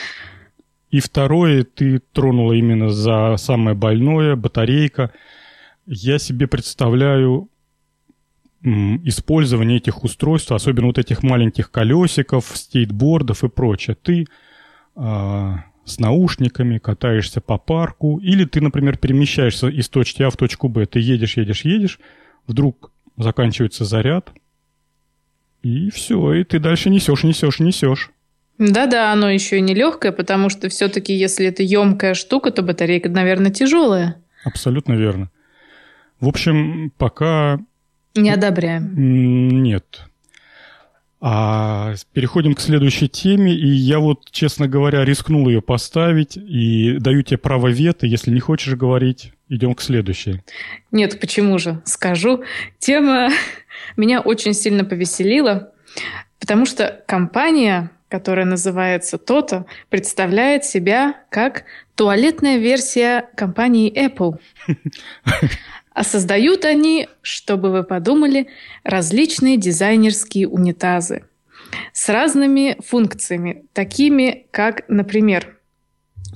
[0.92, 5.14] И второе, ты тронула именно за самое больное, батарейка.
[5.86, 7.48] Я себе представляю
[8.62, 13.96] использование этих устройств, особенно вот этих маленьких колесиков, стейтбордов и прочее.
[13.96, 14.26] Ты
[14.98, 20.68] а, с наушниками катаешься по парку, или ты, например, перемещаешься из точки А в точку
[20.68, 20.86] Б.
[20.86, 21.98] Ты едешь, едешь, едешь,
[22.46, 24.34] вдруг заканчивается заряд,
[25.64, 28.12] и все, и ты дальше несешь, несешь, несешь.
[28.58, 33.08] Да-да, оно еще и не легкое, потому что все-таки, если это емкая штука, то батарейка,
[33.10, 34.22] наверное, тяжелая.
[34.44, 35.30] Абсолютно верно.
[36.20, 37.60] В общем, пока...
[38.16, 39.64] Не одобряем.
[39.64, 40.02] Нет.
[41.22, 47.24] А переходим к следующей теме, и я вот, честно говоря, рискнул ее поставить, и даю
[47.24, 50.42] тебе право вето, если не хочешь говорить, идем к следующей.
[50.92, 51.82] Нет, почему же?
[51.84, 52.44] Скажу.
[52.78, 53.30] Тема
[53.98, 55.74] меня очень сильно повеселила,
[56.40, 61.66] потому что компания, которая называется то представляет себя как
[61.96, 64.40] туалетная версия компании Apple.
[65.92, 68.48] А создают они, чтобы вы подумали,
[68.84, 71.26] различные дизайнерские унитазы
[71.94, 75.58] с разными функциями, такими как, например,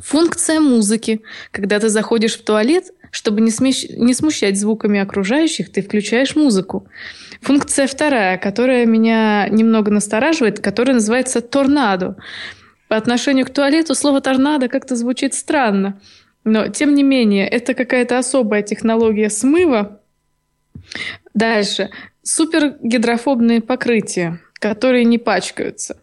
[0.02, 1.22] функция музыки.
[1.52, 3.86] Когда ты заходишь в туалет, чтобы не, смещ...
[3.90, 6.88] не смущать звуками окружающих, ты включаешь музыку.
[7.44, 12.16] Функция вторая, которая меня немного настораживает, которая называется торнадо.
[12.88, 16.00] По отношению к туалету слово торнадо как-то звучит странно.
[16.46, 20.00] Но, тем не менее, это какая-то особая технология смыва.
[21.34, 21.90] Дальше.
[22.22, 25.98] Супергидрофобные покрытия, которые не пачкаются.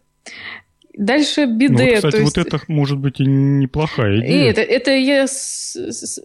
[1.01, 1.73] Дальше биде.
[1.73, 2.37] Ну, кстати, есть...
[2.37, 4.43] вот это может быть и неплохая идея.
[4.43, 5.25] Нет, это я,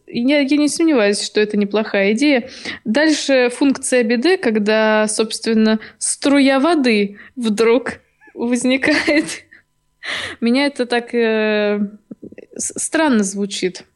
[0.07, 2.51] я, я не сомневаюсь, что это неплохая идея.
[2.85, 8.01] Дальше функция биде, когда, собственно, струя воды вдруг
[8.35, 9.45] возникает.
[10.43, 11.81] Меня это так э,
[12.55, 13.87] странно звучит.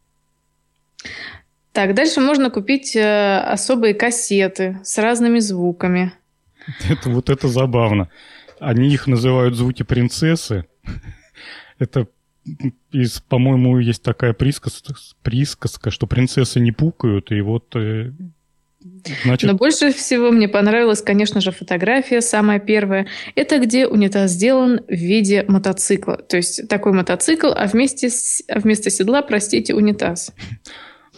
[1.75, 6.15] Так, дальше можно купить э, особые кассеты с разными звуками.
[6.89, 8.09] Это вот это забавно.
[8.61, 10.67] Они их называют звуки принцессы.
[11.79, 12.07] Это
[13.29, 18.13] по-моему, есть такая присказка, присказка, что принцессы не пукают, и вот э,
[19.25, 19.51] Значит...
[19.51, 23.07] Но больше всего мне понравилась, конечно же, фотография, самая первая.
[23.35, 26.17] Это где унитаз сделан в виде мотоцикла.
[26.17, 28.43] То есть такой мотоцикл, а вместе с...
[28.49, 30.33] а вместо седла, простите, унитаз.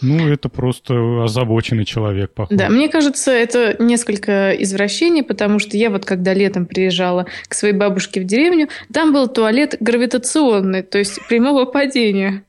[0.01, 2.59] Ну, это просто озабоченный человек, похоже.
[2.59, 7.75] Да, мне кажется, это несколько извращений, потому что я вот когда летом приезжала к своей
[7.75, 12.45] бабушке в деревню, там был туалет гравитационный, то есть прямого падения.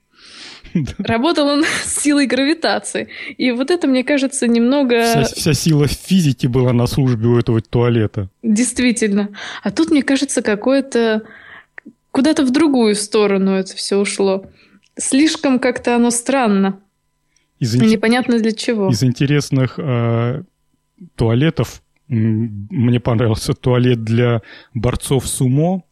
[0.97, 3.08] Работал он с силой гравитации.
[3.38, 5.03] И вот это, мне кажется, немного...
[5.03, 8.29] Вся, вся сила физики была на службе у этого туалета.
[8.41, 9.29] Действительно.
[9.62, 11.23] А тут, мне кажется, какое-то...
[12.12, 14.45] Куда-то в другую сторону это все ушло.
[14.97, 16.79] Слишком как-то оно странно.
[17.63, 18.89] Из, Непонятно для чего.
[18.89, 20.43] Из интересных э,
[21.15, 24.41] туалетов мне понравился туалет для
[24.73, 25.84] борцов сумо.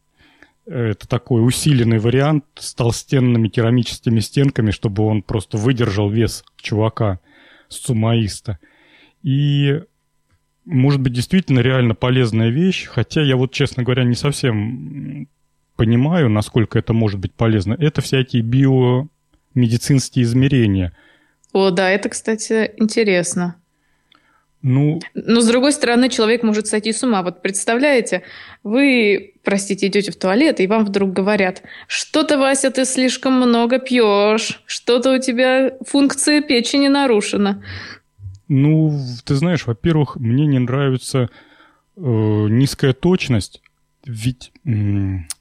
[0.66, 7.18] Это такой усиленный вариант с толстенными керамическими стенками, чтобы он просто выдержал вес чувака,
[7.68, 8.58] сумоиста.
[9.22, 9.82] И
[10.64, 15.26] может быть действительно реально полезная вещь, хотя я вот, честно говоря, не совсем
[15.76, 17.74] понимаю, насколько это может быть полезно.
[17.74, 20.92] Это всякие биомедицинские измерения.
[21.52, 23.56] О, да, это, кстати, интересно.
[24.62, 25.00] Ну...
[25.14, 27.22] Но, с другой стороны, человек может сойти с ума.
[27.22, 28.22] Вот представляете,
[28.62, 34.62] вы, простите, идете в туалет, и вам вдруг говорят, что-то, Вася, ты слишком много пьешь,
[34.66, 37.62] что-то у тебя функция печени нарушена.
[38.48, 41.28] Ну, ты знаешь, во-первых, мне не нравится
[41.96, 43.62] э, низкая точность,
[44.06, 44.70] ведь э,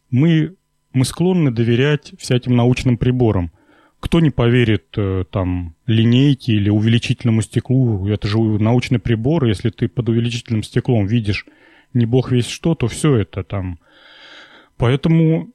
[0.10, 0.56] мы,
[0.94, 3.52] мы склонны доверять всяким научным приборам.
[4.02, 9.88] Кто не поверит э, там линейке или увеличительному стеклу, это же научный прибор, если ты
[9.88, 11.46] под увеличительным стеклом видишь
[11.94, 13.80] не бог весь что, то все это там.
[14.78, 15.54] Поэтому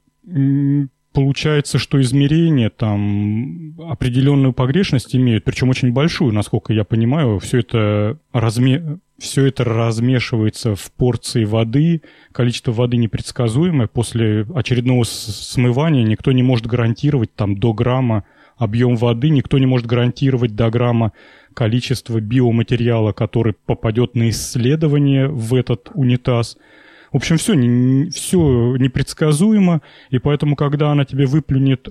[1.13, 8.19] получается, что измерения там определенную погрешность имеют, причем очень большую, насколько я понимаю, все это,
[8.33, 8.99] разме...
[9.19, 16.67] все это размешивается в порции воды, количество воды непредсказуемое, после очередного смывания никто не может
[16.67, 18.25] гарантировать там до грамма
[18.57, 21.12] объем воды, никто не может гарантировать до грамма
[21.55, 26.57] количество биоматериала, который попадет на исследование в этот унитаз–
[27.12, 31.88] в общем, все, не, все непредсказуемо, и поэтому, когда она тебе выплюнет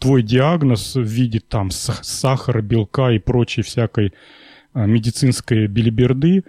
[0.00, 4.14] твой диагноз в виде там сахара, белка и прочей всякой
[4.74, 6.44] э, медицинской билиберды,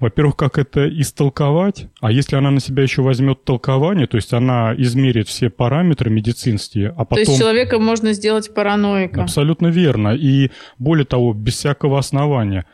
[0.00, 4.74] во-первых, как это истолковать, а если она на себя еще возьмет толкование, то есть она
[4.76, 7.24] измерит все параметры медицинские, а потом...
[7.24, 9.24] То есть человека можно сделать параноиком.
[9.24, 10.14] Абсолютно верно.
[10.14, 12.66] И более того, без всякого основания.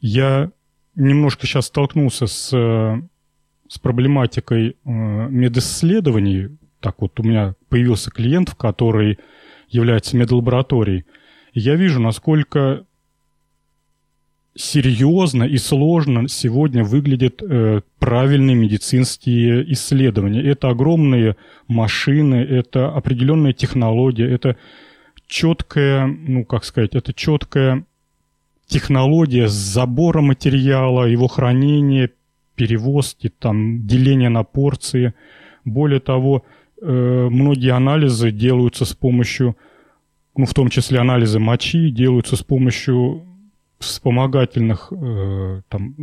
[0.00, 0.50] Я
[0.94, 6.58] немножко сейчас столкнулся с, с проблематикой э, медисследований.
[6.80, 9.18] Так вот, у меня появился клиент, который
[9.68, 11.04] является медлабораторией.
[11.52, 12.84] И я вижу, насколько
[14.56, 20.42] серьезно и сложно сегодня выглядят э, правильные медицинские исследования.
[20.42, 21.36] Это огромные
[21.66, 24.56] машины, это определенная технология, это
[25.26, 27.84] четкая, ну, как сказать, это четкая
[28.66, 32.10] технология забора материала, его хранения,
[32.54, 35.14] перевозки, там, деления на порции.
[35.64, 36.44] Более того,
[36.80, 39.56] э, многие анализы делаются с помощью,
[40.36, 43.24] ну, в том числе анализы мочи, делаются с помощью
[43.84, 45.94] вспомогательных, э, там,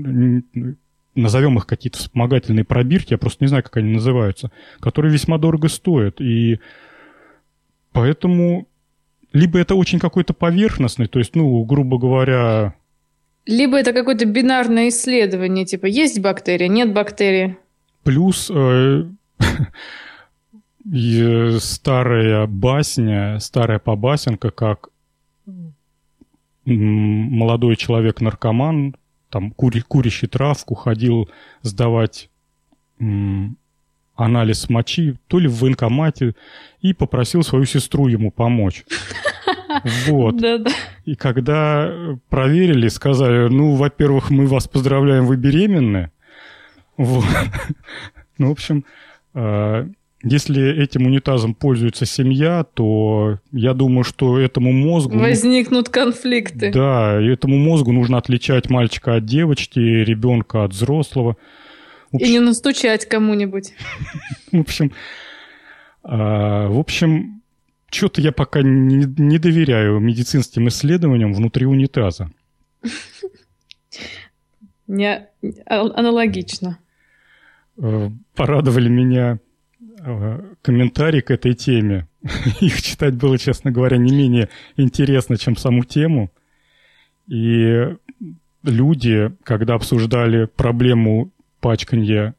[1.16, 5.68] назовем их какие-то вспомогательные пробирки, я просто не знаю, как они называются, которые весьма дорого
[5.68, 6.22] стоят.
[6.22, 6.60] И
[7.92, 8.68] поэтому
[9.34, 12.76] либо это очень какой-то поверхностный, то есть, ну, грубо говоря...
[13.46, 17.58] Либо это какое-то бинарное исследование, типа есть бактерия, нет бактерии.
[18.04, 19.06] Плюс э,
[21.60, 24.90] старая басня, старая побасенка, как
[26.66, 28.96] молодой человек-наркоман,
[29.30, 31.30] там, кури, курящий травку, ходил
[31.62, 32.30] сдавать
[34.16, 36.36] анализ мочи, то ли в военкомате,
[36.82, 38.86] и попросил свою сестру ему помочь.
[40.08, 40.36] Вот.
[41.06, 41.90] И когда
[42.30, 46.12] проверили, сказали, ну, во-первых, мы вас поздравляем, вы беременны.
[46.98, 47.26] Вот.
[48.38, 48.86] Ну, в общем,
[49.36, 49.88] э,
[50.24, 55.18] если этим унитазом пользуется семья, то я думаю, что этому мозгу...
[55.18, 56.72] Возникнут конфликты.
[56.72, 61.38] Да, этому мозгу нужно отличать мальчика от девочки, ребенка от взрослого.
[62.12, 63.74] И не настучать кому-нибудь.
[64.52, 64.92] В общем,
[66.04, 67.42] а, в общем,
[67.90, 72.32] что-то я пока не, не доверяю медицинским исследованиям внутри унитаза.
[74.88, 75.28] Не
[75.66, 76.80] аналогично.
[77.82, 79.40] А, порадовали меня
[80.04, 82.08] а, комментарии к этой теме.
[82.62, 86.32] Их читать было, честно говоря, не менее интересно, чем саму тему.
[87.28, 87.96] И
[88.64, 92.34] люди, когда обсуждали проблему пачканье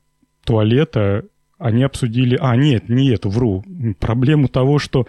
[0.45, 1.25] туалета,
[1.59, 2.37] они обсудили...
[2.41, 3.65] А, нет, не эту, вру.
[4.01, 5.07] Проблему того, что...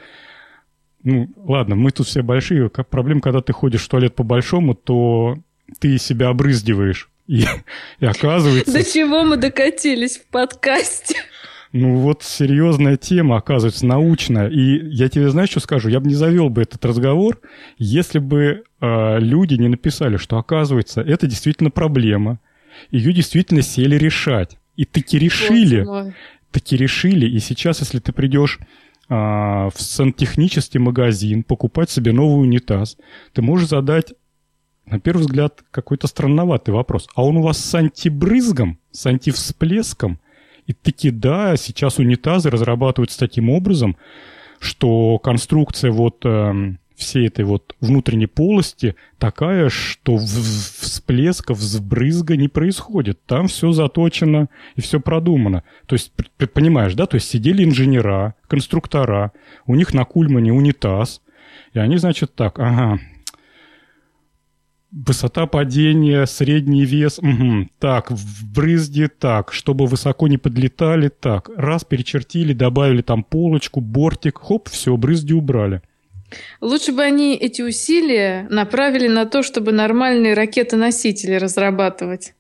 [1.04, 2.70] Ну, ладно, мы тут все большие.
[2.70, 5.38] Как проблема, когда ты ходишь в туалет по-большому, то
[5.80, 7.10] ты себя обрызгиваешь.
[7.28, 7.46] И,
[8.00, 8.72] и оказывается...
[8.72, 11.16] До чего мы докатились в подкасте?
[11.74, 14.48] Ну вот серьезная тема, оказывается, научная.
[14.48, 15.90] И я тебе знаешь, что скажу?
[15.90, 17.42] Я бы не завел бы этот разговор,
[17.78, 22.40] если бы э, люди не написали, что, оказывается, это действительно проблема
[22.92, 24.58] ее действительно сели решать.
[24.76, 26.14] И таки решили.
[26.52, 27.28] Таки решили.
[27.28, 28.60] И сейчас, если ты придешь
[29.10, 32.98] а, в сантехнический магазин, покупать себе новый унитаз,
[33.34, 34.14] ты можешь задать,
[34.86, 37.08] на первый взгляд, какой-то странноватый вопрос.
[37.16, 40.20] А он у вас с антибрызгом, с антивсплеском?
[40.68, 43.98] И таки да, сейчас унитазы разрабатываются таким образом,
[44.60, 53.24] что конструкция вот э, всей этой вот внутренней полости такая, что всплесков, взбрызга не происходит.
[53.26, 55.64] Там все заточено и все продумано.
[55.86, 56.14] То есть,
[56.54, 57.06] понимаешь, да?
[57.06, 59.32] То есть сидели инженера, конструктора,
[59.66, 61.22] у них на кульмане унитаз,
[61.74, 63.00] и они, значит, так, ага,
[64.96, 67.68] Высота падения, средний вес, угу.
[67.80, 74.38] так, в брызге так, чтобы высоко не подлетали, так, раз перечертили, добавили там полочку, бортик,
[74.38, 75.82] хоп, все, брызги убрали.
[76.62, 82.36] Лучше бы они эти усилия направили на то, чтобы нормальные ракеты-носители разрабатывать,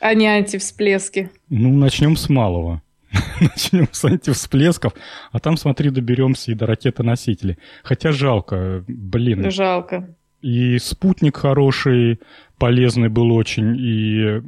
[0.00, 1.30] а не антивсплески.
[1.50, 2.82] Ну, начнем с малого.
[3.40, 4.94] начнем с антивсплесков,
[5.30, 7.58] а там, смотри, доберемся и до ракеты-носителей.
[7.84, 9.48] Хотя жалко, блин.
[9.52, 10.16] Жалко.
[10.44, 12.20] И спутник хороший,
[12.58, 14.42] полезный был очень, и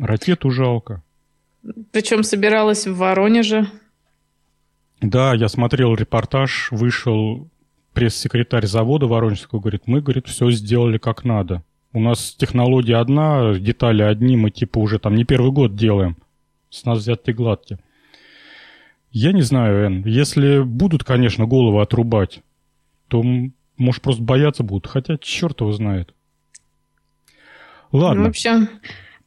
[0.00, 1.02] ракету жалко.
[1.90, 3.66] Причем собиралась в Воронеже.
[5.00, 7.48] Да, я смотрел репортаж, вышел
[7.92, 11.64] пресс-секретарь завода Воронежского, говорит, мы, говорит, все сделали как надо.
[11.92, 16.16] У нас технология одна, детали одни, мы типа уже там не первый год делаем.
[16.70, 17.80] С нас взятки гладкие.
[19.10, 22.42] Я не знаю, Эн, если будут, конечно, головы отрубать,
[23.08, 23.24] то,
[23.76, 26.14] может, просто бояться будут, хотя черт его знает.
[27.92, 28.22] Ладно.
[28.22, 28.68] Ну, в общем,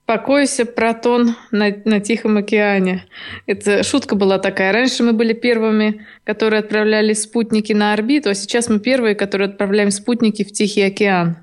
[0.07, 3.03] Покойся, протон на, на Тихом океане.
[3.45, 4.71] Это шутка была такая.
[4.71, 9.91] Раньше мы были первыми, которые отправляли спутники на орбиту, а сейчас мы первые, которые отправляем
[9.91, 11.39] спутники в Тихий океан.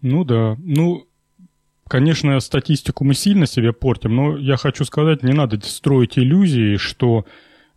[0.00, 0.56] Ну да.
[0.58, 1.06] Ну,
[1.86, 7.26] конечно, статистику мы сильно себе портим, но я хочу сказать, не надо строить иллюзии, что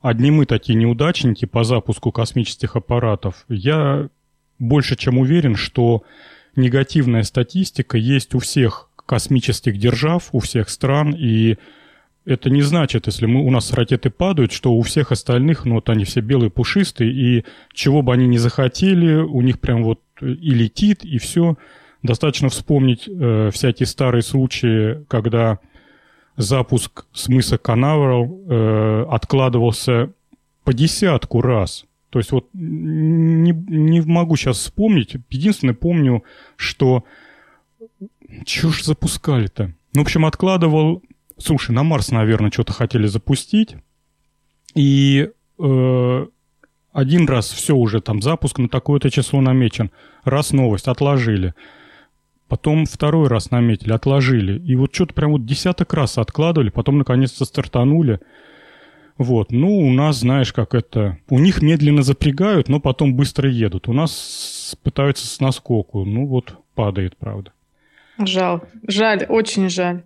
[0.10, 3.46] одни мы такие неудачники по запуску космических аппаратов.
[3.50, 4.10] Я
[4.60, 6.04] больше чем уверен, что
[6.56, 11.58] негативная статистика есть у всех космических держав у всех стран, и
[12.26, 15.90] это не значит, если мы, у нас ракеты падают, что у всех остальных, ну вот
[15.90, 20.52] они все белые, пушистые, и чего бы они ни захотели, у них прям вот и
[20.52, 21.56] летит, и все.
[22.02, 25.60] Достаточно вспомнить э, всякие старые случаи, когда
[26.38, 30.12] запуск с мыса Канаверал э, откладывался
[30.64, 31.86] по десятку раз.
[32.10, 35.16] То есть вот не, не могу сейчас вспомнить.
[35.30, 36.24] Единственное, помню,
[36.56, 37.04] что
[38.46, 39.74] чего ж запускали-то?
[39.94, 41.02] Ну, в общем, откладывал...
[41.38, 43.76] Слушай, на Марс, наверное, что-то хотели запустить.
[44.74, 45.30] И
[45.60, 46.28] э,
[46.94, 49.92] один раз все уже там запуск на такое-то число намечен.
[50.24, 51.54] Раз новость, отложили.
[52.48, 54.60] Потом второй раз наметили, отложили.
[54.60, 58.20] И вот что-то прям вот десяток раз откладывали, потом наконец-то стартанули.
[59.18, 61.18] Вот, ну, у нас, знаешь, как это...
[61.30, 63.88] У них медленно запрягают, но потом быстро едут.
[63.88, 66.04] У нас пытаются с наскоку.
[66.04, 67.52] Ну, вот падает, правда.
[68.20, 70.04] Жаль, жаль, очень жаль.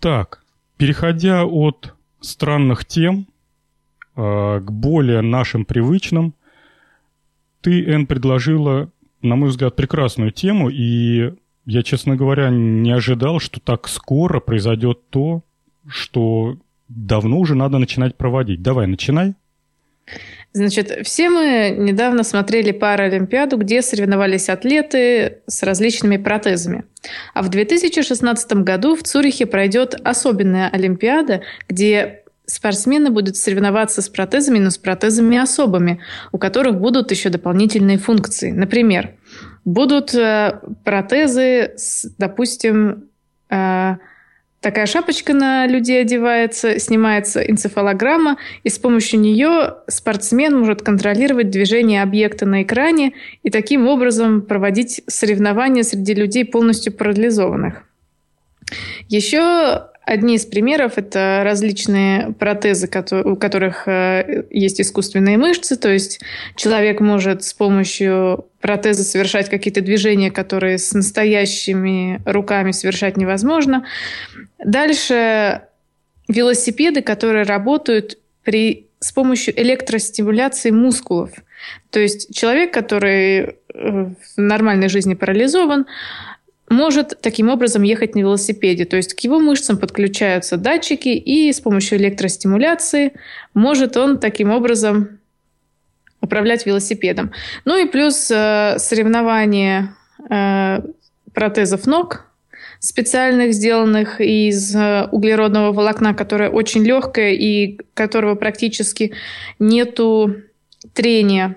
[0.00, 0.42] Так,
[0.76, 3.26] переходя от странных тем
[4.16, 6.34] э, к более нашим привычным,
[7.60, 8.90] ты, Эн, предложила,
[9.24, 11.32] на мой взгляд, прекрасную тему, и
[11.66, 15.42] я, честно говоря, не ожидал, что так скоро произойдет то,
[15.88, 16.58] что
[16.88, 18.62] давно уже надо начинать проводить.
[18.62, 19.34] Давай, начинай.
[20.52, 26.84] Значит, все мы недавно смотрели Паралимпиаду, где соревновались атлеты с различными протезами.
[27.32, 34.58] А в 2016 году в Цюрихе пройдет особенная Олимпиада, где спортсмены будут соревноваться с протезами,
[34.58, 36.00] но с протезами особыми,
[36.32, 38.50] у которых будут еще дополнительные функции.
[38.50, 39.14] Например,
[39.64, 43.08] будут э, протезы, с, допустим,
[43.50, 43.96] э,
[44.64, 52.02] Такая шапочка на людей одевается, снимается энцефалограмма, и с помощью нее спортсмен может контролировать движение
[52.02, 57.84] объекта на экране и таким образом проводить соревнования среди людей полностью парализованных.
[59.08, 62.90] Еще Одни из примеров– это различные протезы,
[63.24, 66.20] у которых э, есть искусственные мышцы, то есть
[66.56, 73.86] человек может с помощью протеза совершать какие-то движения, которые с настоящими руками совершать невозможно.
[74.62, 75.62] Дальше
[76.28, 81.30] велосипеды, которые работают при, с помощью электростимуляции мускулов.
[81.90, 85.86] То есть человек, который э, в нормальной жизни парализован,
[86.68, 88.84] может таким образом ехать на велосипеде.
[88.84, 93.12] То есть к его мышцам подключаются датчики, и с помощью электростимуляции
[93.52, 95.20] может он таким образом
[96.20, 97.32] управлять велосипедом.
[97.64, 99.94] Ну и плюс э, соревнования
[100.30, 100.80] э,
[101.32, 102.26] протезов ног
[102.80, 109.12] специальных, сделанных из э, углеродного волокна, которое очень легкое и которого практически
[109.58, 110.36] нету
[110.94, 111.56] трения.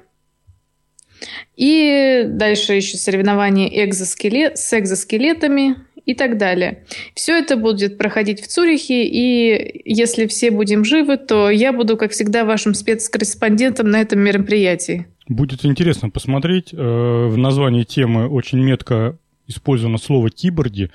[1.56, 6.86] И дальше еще соревнования экзоскелет, с экзоскелетами и так далее.
[7.16, 12.12] Все это будет проходить в Цюрихе, и если все будем живы, то я буду, как
[12.12, 15.08] всегда, вашим спецкорреспондентом на этом мероприятии.
[15.28, 16.74] Будет интересно посмотреть.
[16.74, 20.92] Э, в названии темы очень метко использовано слово «киборги»,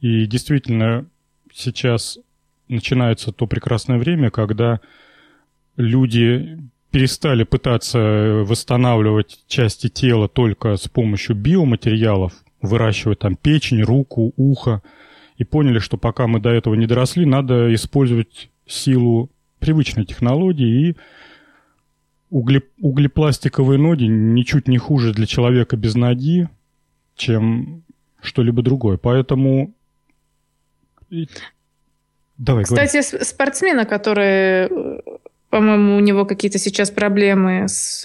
[0.00, 1.06] и действительно
[1.54, 2.18] сейчас
[2.68, 4.80] начинается то прекрасное время, когда
[5.76, 6.58] люди
[6.96, 7.98] перестали пытаться
[8.46, 12.32] восстанавливать части тела только с помощью биоматериалов,
[12.62, 14.82] выращивать там печень, руку, ухо,
[15.36, 20.96] и поняли, что пока мы до этого не доросли, надо использовать силу привычной технологии и
[22.30, 26.48] угле, углепластиковые ноги ничуть не хуже для человека без ноги,
[27.14, 27.82] чем
[28.22, 28.96] что-либо другое.
[28.96, 29.74] Поэтому...
[32.38, 33.22] Давай, Кстати, говори.
[33.22, 35.02] спортсмена, который,
[35.50, 38.04] по-моему, у него какие-то сейчас проблемы с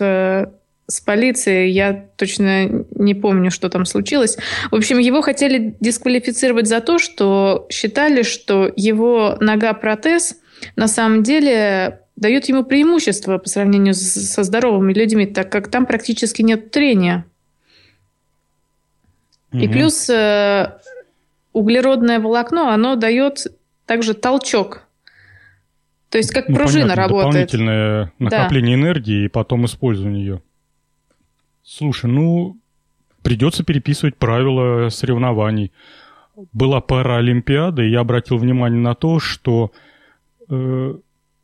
[0.92, 1.72] с полицией.
[1.72, 4.38] Я точно не помню, что там случилось.
[4.70, 10.36] В общем, его хотели дисквалифицировать за то, что считали, что его нога-протез
[10.76, 16.42] на самом деле дает ему преимущество по сравнению со здоровыми людьми, так как там практически
[16.42, 17.26] нет трения.
[19.52, 19.62] Угу.
[19.62, 20.74] И плюс э,
[21.54, 23.48] углеродное волокно, оно дает
[23.86, 24.84] также толчок.
[26.12, 27.32] То есть как ну, пружина понятно, работает.
[27.32, 28.84] Дополнительное накопление да.
[28.84, 30.42] энергии и потом использование ее.
[31.64, 32.58] Слушай, ну,
[33.22, 35.72] придется переписывать правила соревнований.
[36.52, 39.72] Была Паралимпиада, и я обратил внимание на то, что,
[40.50, 40.96] э,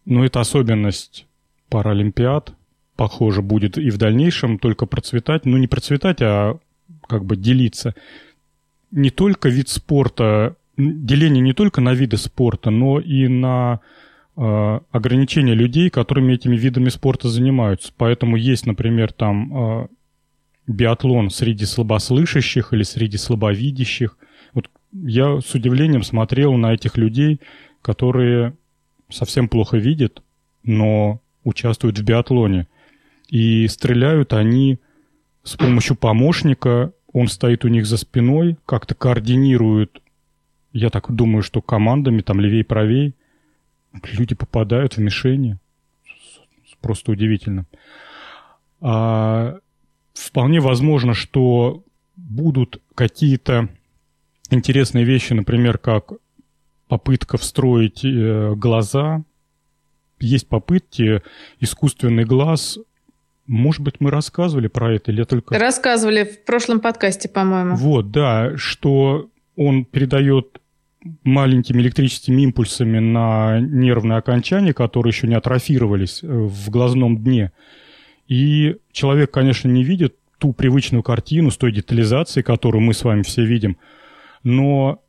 [0.05, 1.27] ну, это особенность
[1.69, 2.53] Паралимпиад,
[2.97, 6.59] похоже, будет и в дальнейшем только процветать, ну, не процветать, а
[7.07, 7.95] как бы делиться.
[8.91, 13.79] Не только вид спорта, деление не только на виды спорта, но и на
[14.37, 17.91] э, ограничения людей, которыми этими видами спорта занимаются.
[17.97, 19.87] Поэтому есть, например, там э,
[20.67, 24.17] биатлон среди слабослышащих или среди слабовидящих.
[24.53, 27.41] Вот я с удивлением смотрел на этих людей,
[27.81, 28.53] которые
[29.09, 30.21] совсем плохо видят,
[30.63, 32.67] но участвуют в биатлоне.
[33.29, 34.79] И стреляют они
[35.43, 40.01] с помощью помощника, он стоит у них за спиной, как-то координирует,
[40.73, 43.15] я так думаю, что командами, там левей-правей,
[44.03, 45.57] люди попадают в мишени.
[46.81, 47.65] Просто удивительно.
[48.81, 49.57] А
[50.13, 51.83] вполне возможно, что
[52.15, 53.69] будут какие-то
[54.49, 56.13] интересные вещи, например, как
[56.87, 59.23] попытка встроить э, глаза.
[60.19, 61.21] Есть попытки
[61.59, 62.79] искусственный глаз.
[63.45, 65.57] Может быть, мы рассказывали про это или только...
[65.57, 67.75] Рассказывали в прошлом подкасте, по-моему.
[67.75, 70.59] Вот, да, что он передает
[71.23, 77.51] маленькими электрическими импульсами на нервные окончания, которые еще не атрофировались э, в глазном дне.
[78.27, 83.23] И человек, конечно, не видит ту привычную картину с той детализацией, которую мы с вами
[83.23, 83.77] все видим,
[84.43, 85.01] но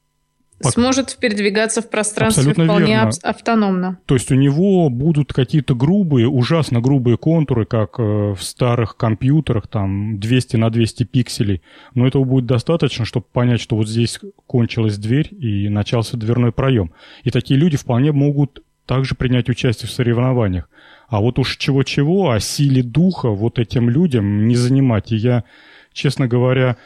[0.61, 3.11] сможет передвигаться в пространстве Абсолютно вполне верно.
[3.23, 3.99] автономно.
[4.07, 9.69] То есть у него будут какие-то грубые, ужасно грубые контуры, как э, в старых компьютерах,
[9.69, 11.63] там 200 на 200 пикселей.
[11.95, 16.93] Но этого будет достаточно, чтобы понять, что вот здесь кончилась дверь и начался дверной проем.
[17.25, 20.69] И такие люди вполне могут также принять участие в соревнованиях.
[21.09, 25.13] А вот уж чего-чего, а силе духа вот этим людям не занимать.
[25.13, 25.45] И я,
[25.93, 26.77] честно говоря,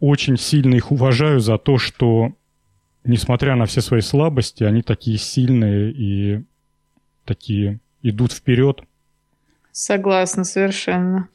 [0.00, 2.32] очень сильно их уважаю за то, что,
[3.10, 6.44] несмотря на все свои слабости, они такие сильные и
[7.24, 8.82] такие идут вперед.
[9.72, 11.28] Согласна, совершенно.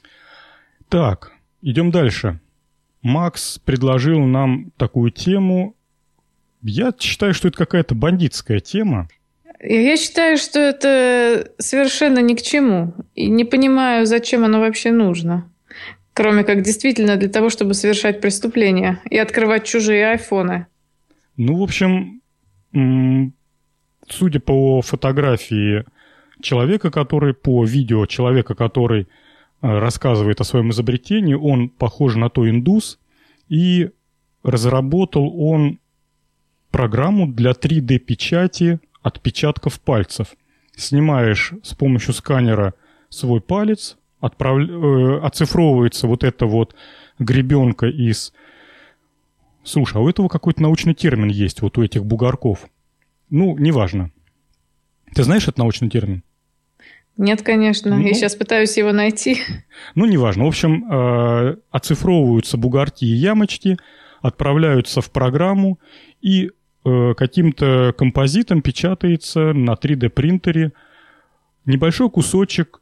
[0.89, 2.39] Так, идем дальше.
[3.01, 5.75] Макс предложил нам такую тему.
[6.61, 9.07] Я считаю, что это какая-то бандитская тема.
[9.61, 12.93] Я считаю, что это совершенно ни к чему.
[13.13, 15.51] И не понимаю, зачем оно вообще нужно.
[16.13, 20.67] Кроме как действительно для того, чтобы совершать преступления и открывать чужие айфоны.
[21.37, 22.21] Ну, в общем,
[24.07, 25.85] судя по фотографии
[26.41, 29.05] человека, который, по видео человека, который э,
[29.61, 32.99] рассказывает о своем изобретении, он похож на то индус,
[33.47, 33.91] и
[34.43, 35.79] разработал он
[36.71, 40.35] программу для 3D-печати отпечатков пальцев.
[40.75, 42.73] Снимаешь с помощью сканера
[43.09, 44.59] свой палец, отправ...
[44.59, 46.75] э, оцифровывается вот эта вот
[47.19, 48.33] гребенка из...
[49.65, 52.69] Слушай, а у этого какой-то научный термин есть, вот у этих бугорков.
[53.31, 54.11] Ну, неважно.
[55.13, 56.23] Ты знаешь этот научный термин?
[57.17, 57.95] Нет, конечно.
[57.95, 59.39] Ну, Я сейчас пытаюсь его найти.
[59.95, 60.43] Ну, неважно.
[60.43, 63.77] В общем, э, оцифровываются бугорки и ямочки,
[64.21, 65.79] отправляются в программу
[66.21, 66.51] и
[66.83, 70.73] э, каким-то композитом печатается на 3D принтере
[71.65, 72.81] небольшой кусочек,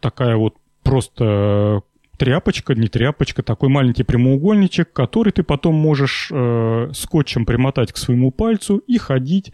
[0.00, 1.82] такая вот просто
[2.16, 8.30] тряпочка, не тряпочка, такой маленький прямоугольничек, который ты потом можешь э, скотчем примотать к своему
[8.30, 9.52] пальцу и ходить.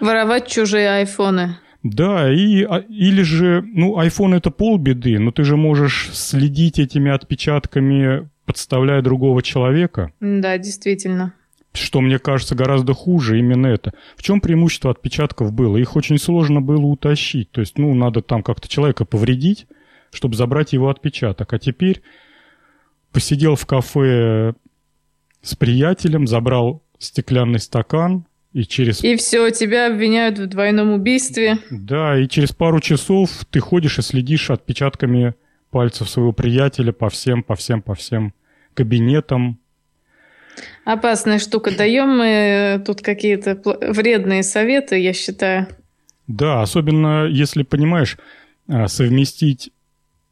[0.00, 1.56] Воровать чужие айфоны.
[1.84, 7.10] Да, и, а, или же, ну, iPhone это полбеды, но ты же можешь следить этими
[7.10, 10.10] отпечатками, подставляя другого человека.
[10.18, 11.34] Да, действительно.
[11.74, 13.92] Что мне кажется гораздо хуже именно это.
[14.16, 15.76] В чем преимущество отпечатков было?
[15.76, 17.50] Их очень сложно было утащить.
[17.50, 19.66] То есть, ну, надо там как-то человека повредить,
[20.14, 21.52] чтобы забрать его отпечаток.
[21.52, 22.02] А теперь
[23.12, 24.54] посидел в кафе
[25.42, 29.02] с приятелем, забрал стеклянный стакан, и через...
[29.02, 31.58] И все, тебя обвиняют в двойном убийстве.
[31.70, 35.34] Да, и через пару часов ты ходишь и следишь отпечатками
[35.70, 38.32] пальцев своего приятеля по всем, по всем, по всем
[38.74, 39.58] кабинетам.
[40.84, 41.76] Опасная штука.
[41.76, 43.60] Даем мы тут какие-то
[43.92, 45.66] вредные советы, я считаю.
[46.28, 48.18] Да, особенно если, понимаешь,
[48.68, 49.72] а, совместить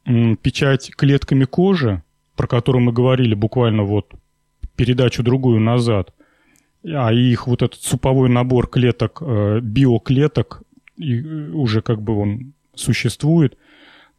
[0.05, 2.01] печать клетками кожи,
[2.35, 4.13] про которую мы говорили буквально вот
[4.75, 6.13] передачу другую назад–
[6.83, 10.63] а их вот этот суповой набор клеток, э, биоклеток,
[10.97, 13.57] и э, уже как бы он существует,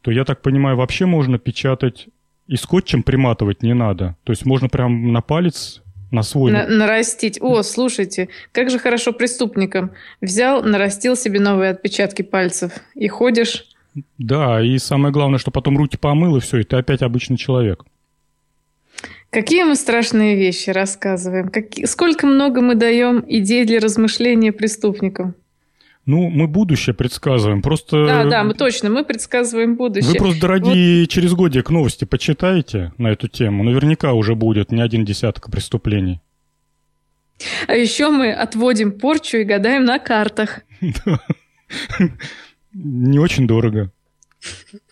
[0.01, 2.07] то, я так понимаю, вообще можно печатать
[2.47, 4.15] и скотчем приматывать не надо.
[4.23, 5.81] То есть можно прям на палец
[6.11, 6.51] на свой...
[6.51, 7.39] На, нарастить.
[7.41, 9.91] О, слушайте, как же хорошо преступникам.
[10.21, 13.65] Взял, нарастил себе новые отпечатки пальцев и ходишь...
[14.17, 17.85] Да, и самое главное, что потом руки помыл, и все, и ты опять обычный человек.
[19.29, 21.49] Какие мы страшные вещи рассказываем?
[21.49, 21.65] Как...
[21.85, 25.35] Сколько много мы даем идей для размышления преступникам?
[26.05, 27.61] Ну, мы будущее предсказываем.
[27.61, 28.05] Просто...
[28.05, 30.11] Да, да, мы точно, мы предсказываем будущее.
[30.11, 31.09] Вы просто, дорогие, вот...
[31.09, 33.63] через годик новости почитаете на эту тему.
[33.63, 36.21] Наверняка уже будет не один десяток преступлений.
[37.67, 40.61] А еще мы отводим порчу и гадаем на картах.
[42.77, 43.89] Не очень дорого.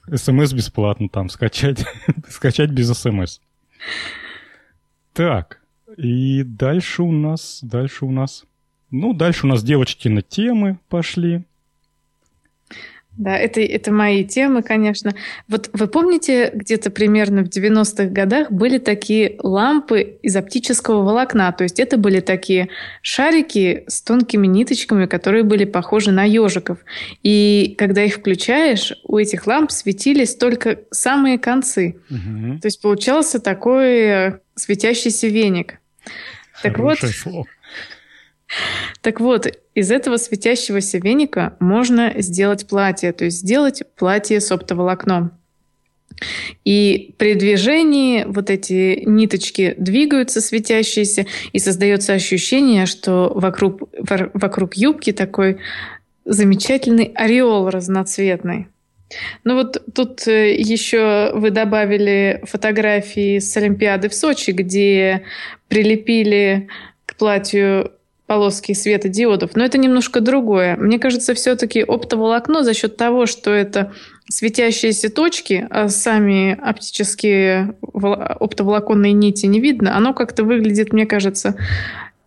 [0.09, 1.86] СМС бесплатно там скачать.
[2.29, 3.39] Скачать без СМС.
[5.11, 5.61] Так,
[5.97, 8.45] и дальше у нас, дальше у нас,
[8.89, 11.43] ну, дальше у нас девочки на темы пошли.
[13.16, 15.14] Да, это, это мои темы, конечно.
[15.47, 21.51] Вот вы помните, где-то примерно в 90-х годах были такие лампы из оптического волокна.
[21.51, 22.70] То есть это были такие
[23.03, 26.80] шарики с тонкими ниточками, которые были похожи на ежиков.
[27.22, 31.97] И когда их включаешь, у этих ламп светились только самые концы.
[32.09, 32.61] Угу.
[32.61, 35.80] То есть получался такой светящийся веник.
[36.64, 37.45] Так вот, слово.
[39.01, 45.31] Так вот, из этого светящегося веника можно сделать платье, то есть сделать платье с оптоволокном.
[46.63, 53.89] И при движении вот эти ниточки двигаются светящиеся, и создается ощущение, что вокруг,
[54.33, 55.57] вокруг юбки такой
[56.25, 58.67] замечательный ореол разноцветный.
[59.43, 65.23] Ну вот тут э, еще вы добавили фотографии с Олимпиады в Сочи, где
[65.67, 66.67] прилепили
[67.05, 67.91] к платью
[68.28, 70.78] полоски светодиодов, но это немножко другое.
[70.78, 73.91] Мне кажется, все-таки оптоволокно за счет того, что это
[74.30, 81.55] светящиеся точки, а сами оптические оптоволоконные нити не видно, оно как-то выглядит, мне кажется,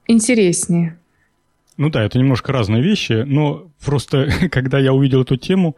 [0.07, 0.99] интереснее.
[1.77, 5.77] Ну да, это немножко разные вещи, но просто когда я увидел эту тему,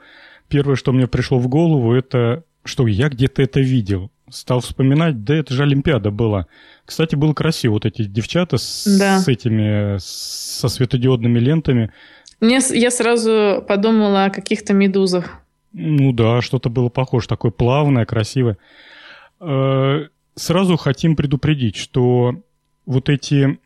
[0.48, 4.10] первое, что мне пришло в голову, это что я где-то это видел.
[4.30, 6.46] Стал вспоминать, да это же Олимпиада была.
[6.84, 9.18] Кстати, было красиво, вот эти девчата с, да.
[9.18, 11.90] с этими, со светодиодными лентами.
[12.40, 15.40] Мне, я сразу подумала о каких-то медузах.
[15.72, 18.58] Ну да, что-то было похоже, такое плавное, красивое.
[19.40, 22.42] Э, сразу хотим предупредить, что
[22.86, 23.58] вот эти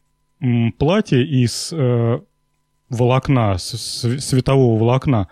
[0.78, 2.20] платья из э,
[2.88, 5.28] волокна, светового волокна,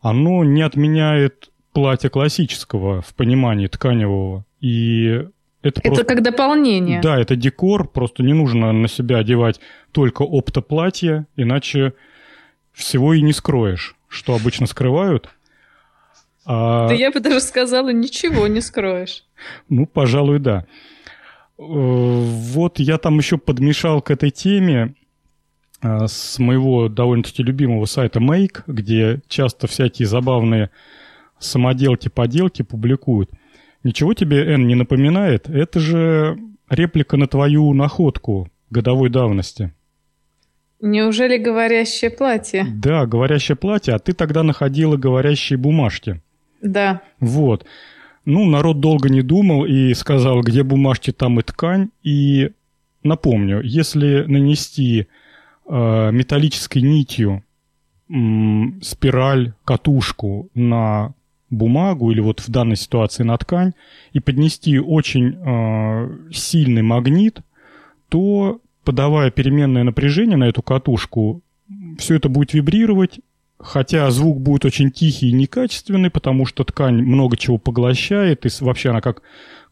[0.00, 4.44] оно не отменяет платья классического в понимании тканевого.
[4.62, 5.24] И
[5.60, 6.04] это, это просто...
[6.04, 7.00] как дополнение.
[7.02, 9.60] Да, это декор, просто не нужно на себя одевать
[9.90, 11.92] только оптоплатье, иначе
[12.72, 15.28] всего и не скроешь, что обычно скрывают.
[16.46, 16.88] А...
[16.88, 19.24] Да я бы даже сказала, ничего не скроешь.
[19.68, 20.64] Ну, пожалуй, да.
[21.58, 24.94] Э, вот я там еще подмешал к этой теме
[25.82, 30.70] э, с моего довольно-таки любимого сайта Make, где часто всякие забавные
[31.40, 33.30] самоделки-поделки публикуют–
[33.84, 35.48] Ничего тебе, Н, не напоминает?
[35.48, 36.38] Это же
[36.70, 39.72] реплика на твою находку годовой давности.
[40.80, 42.66] Неужели говорящее платье?
[42.68, 46.20] Да, говорящее платье, а ты тогда находила говорящие бумажки.
[46.60, 47.02] Да.
[47.20, 47.66] Вот.
[48.24, 51.90] Ну, народ долго не думал и сказал, где бумажки, там и ткань.
[52.02, 52.50] И
[53.02, 55.06] напомню, если нанести
[55.68, 57.44] э, металлической нитью
[58.82, 61.14] спираль, катушку на
[61.52, 63.72] бумагу или вот в данной ситуации на ткань
[64.12, 67.40] и поднести очень э, сильный магнит,
[68.08, 71.42] то подавая переменное напряжение на эту катушку,
[71.98, 73.20] все это будет вибрировать,
[73.58, 78.90] хотя звук будет очень тихий и некачественный, потому что ткань много чего поглощает, и вообще
[78.90, 79.22] она как,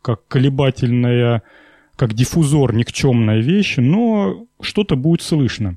[0.00, 1.42] как колебательная,
[1.96, 5.76] как диффузор никчемная вещь, но что-то будет слышно.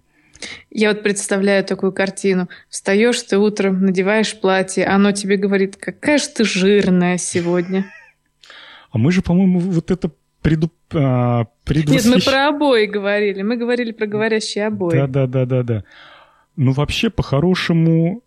[0.69, 2.49] Я вот представляю такую картину.
[2.69, 7.85] Встаешь ты утром, надеваешь платье, а оно тебе говорит, какая же ты жирная сегодня.
[8.91, 12.05] А мы же, по-моему, вот это преду, а, предвосхищ...
[12.05, 13.41] Нет, мы про обои говорили.
[13.41, 14.95] Мы говорили про говорящие обои.
[14.95, 15.83] Да-да-да-да-да.
[16.55, 18.21] Ну, вообще, по-хорошему,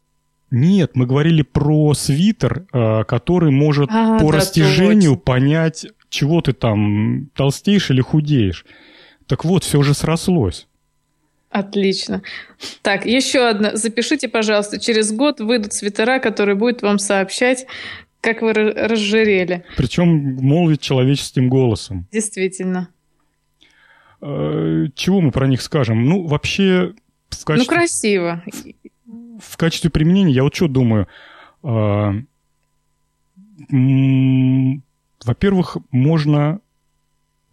[0.51, 5.25] нет, мы говорили про свитер, а, который может а, по да, растяжению точно.
[5.25, 8.65] понять, чего ты там толстеешь или худеешь.
[9.27, 10.67] Так вот, все же срослось.
[11.57, 12.21] Отлично.
[12.83, 13.77] Так, еще одна.
[13.77, 14.79] Запишите, пожалуйста.
[14.79, 17.67] Через год выйдут свитера, которые будут вам сообщать,
[18.21, 19.65] как вы разжирели.
[19.79, 22.07] Причем молвит человеческим голосом.
[22.13, 22.91] Действительно.
[24.21, 26.05] Э, чего мы про них скажем?
[26.05, 26.93] Ну, вообще...
[27.31, 28.43] В качестве, ну, красиво.
[29.07, 31.09] В, в качестве применения я вот что думаю.
[31.63, 32.13] Э,
[35.25, 36.61] во-первых, можно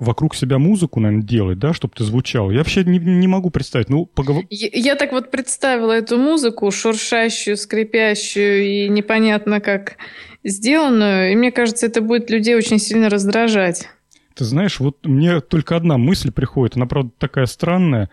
[0.04, 2.52] вокруг себя музыку, наверное, делать, да, чтобы ты звучал.
[2.52, 3.90] Я вообще не, не могу представить.
[3.90, 4.44] Ну, поговор...
[4.50, 9.98] я, я так вот представила эту музыку, шуршащую, скрипящую и непонятно как
[10.44, 13.90] сделанную, и мне кажется, это будет людей очень сильно раздражать.
[14.36, 18.10] Ты знаешь, вот мне только одна мысль приходит, она, правда, такая странная,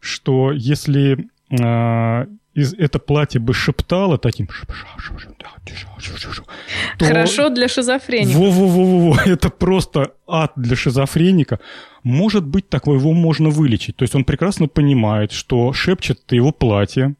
[0.00, 4.48] что если э, из, это платье бы шептало таким...
[6.98, 7.04] То...
[7.04, 8.36] Хорошо для шизофреника.
[8.36, 11.60] Во-во-во-во, это просто ад для шизофреника.
[12.02, 13.96] Может быть, такого его можно вылечить.
[13.96, 17.14] То есть он прекрасно понимает, что шепчет его платье,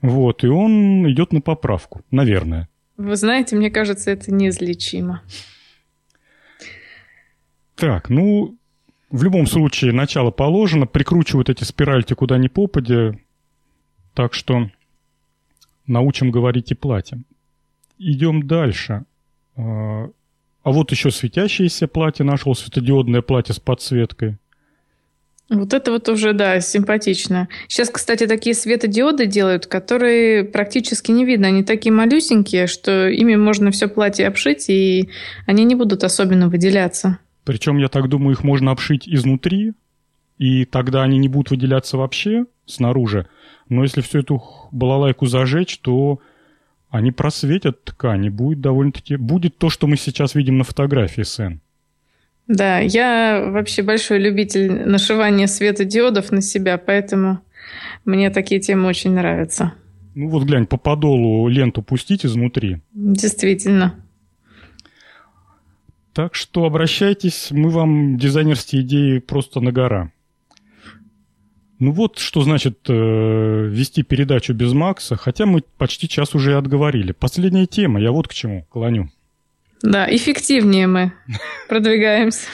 [0.00, 2.68] вот, и он идет на поправку, наверное.
[2.98, 5.22] Вы знаете, мне кажется, это неизлечимо.
[7.74, 8.56] Так, ну,
[9.10, 13.16] в любом случае, начало положено, прикручивают эти спиральки куда ни попадя,
[14.14, 14.70] так что
[15.86, 17.24] научим говорить и платьем.
[17.98, 19.04] Идем дальше.
[19.56, 20.08] А,
[20.62, 24.38] а вот еще светящееся платье нашел, светодиодное платье с подсветкой.
[25.50, 27.48] Вот это вот уже, да, симпатично.
[27.68, 31.48] Сейчас, кстати, такие светодиоды делают, которые практически не видно.
[31.48, 35.10] Они такие малюсенькие, что ими можно все платье обшить, и
[35.46, 37.18] они не будут особенно выделяться.
[37.44, 39.74] Причем, я так думаю, их можно обшить изнутри,
[40.38, 43.26] и тогда они не будут выделяться вообще снаружи.
[43.68, 46.20] Но если всю эту балалайку зажечь, то
[46.90, 48.28] они просветят ткани.
[48.28, 49.16] Будет довольно-таки...
[49.16, 51.60] Будет то, что мы сейчас видим на фотографии, Сэн.
[52.46, 57.40] Да, я вообще большой любитель нашивания светодиодов на себя, поэтому
[58.04, 59.72] мне такие темы очень нравятся.
[60.14, 62.80] Ну вот глянь, по подолу ленту пустить изнутри.
[62.92, 63.94] Действительно.
[66.12, 70.12] Так что обращайтесь, мы вам дизайнерские идеи просто на гора.
[71.78, 77.12] Ну вот, что значит э, вести передачу без Макса, хотя мы почти час уже отговорили.
[77.12, 79.08] Последняя тема, я вот к чему клоню.
[79.82, 81.12] Да, эффективнее мы
[81.68, 82.46] продвигаемся.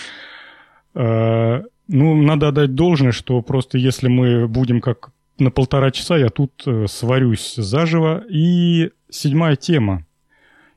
[0.95, 6.29] Э, ну, надо отдать должное, что просто если мы будем как на полтора часа, я
[6.29, 8.25] тут э, сварюсь заживо.
[8.29, 10.07] И седьмая тема.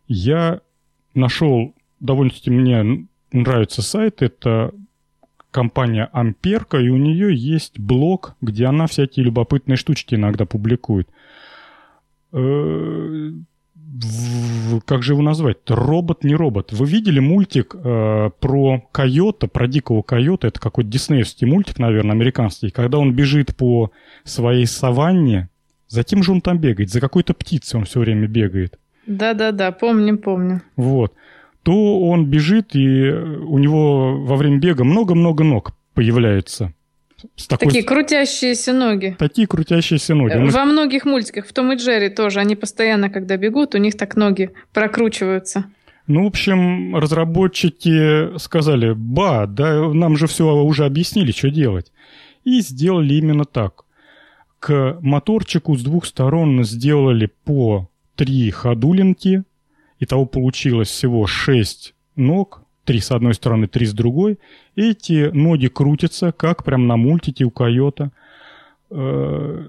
[0.08, 0.62] Я
[1.14, 4.74] нашел, довольно-таки мне нравится сайт, это
[5.54, 11.08] компания Амперка, и у нее есть блог, где она всякие любопытные штучки иногда публикует.
[12.34, 13.32] Э,
[14.86, 15.58] как же его назвать?
[15.68, 16.74] Робот, не робот.
[16.74, 20.48] Вы видели мультик э, про койота, про дикого койота?
[20.48, 22.72] Это какой-то диснеевский мультик, наверное, американский.
[22.72, 23.92] Когда он бежит по
[24.24, 25.50] своей саванне,
[25.88, 26.90] затем же он там бегает.
[26.90, 28.80] За какой-то птицей он все время бегает.
[29.06, 30.62] Да-да-да, помню, помню.
[30.76, 31.14] Вот
[31.64, 36.74] то он бежит, и у него во время бега много-много ног появляется.
[37.36, 37.68] С такой...
[37.68, 39.16] Такие крутящиеся ноги.
[39.18, 40.50] Такие крутящиеся ноги.
[40.52, 44.16] Во многих мультиках, в Том и Джерри тоже, они постоянно, когда бегут, у них так
[44.18, 45.66] ноги прокручиваются.
[46.06, 51.94] Ну, в общем, разработчики сказали, ба, да нам же все уже объяснили, что делать.
[52.44, 53.86] И сделали именно так.
[54.60, 59.44] К моторчику с двух сторон сделали по три ходулинки,
[60.04, 64.38] Итого получилось всего 6 ног, три с одной стороны, три с другой.
[64.76, 68.12] Эти ноги крутятся, как прям на мультике у койота.
[68.92, 69.68] Э,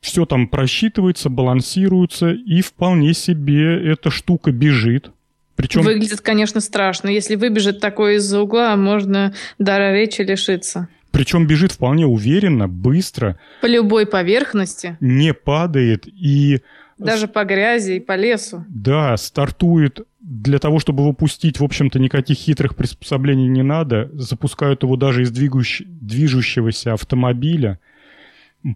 [0.00, 5.10] Все там просчитывается, балансируется, и вполне себе эта штука бежит.
[5.56, 5.82] Причем...
[5.82, 7.08] Выглядит, конечно, страшно.
[7.08, 10.88] Если выбежит такой из-за угла, можно дара речи лишиться.
[11.10, 13.36] причем бежит вполне уверенно, быстро.
[13.62, 14.96] По любой поверхности.
[15.00, 16.60] Не падает и...
[16.98, 18.64] Даже по грязи и по лесу.
[18.68, 24.10] Да, стартует для того, чтобы выпустить, в общем-то, никаких хитрых приспособлений не надо.
[24.14, 25.82] Запускают его даже из двигущ...
[25.86, 27.78] движущегося автомобиля.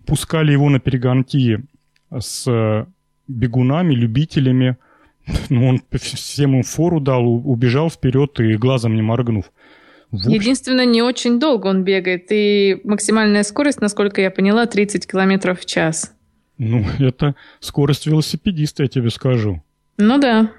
[0.07, 1.65] Пускали его на перегонки
[2.17, 2.87] с
[3.27, 4.77] бегунами, любителями.
[5.49, 9.51] Ну, он всем им фору дал, убежал вперед и глазом не моргнув.
[10.13, 10.31] Общем...
[10.31, 15.67] Единственное, не очень долго он бегает, и максимальная скорость, насколько я поняла, 30 километров в
[15.67, 16.13] час.
[16.61, 19.63] Ну, это скорость велосипедиста, я тебе скажу.
[19.97, 20.53] Ну да.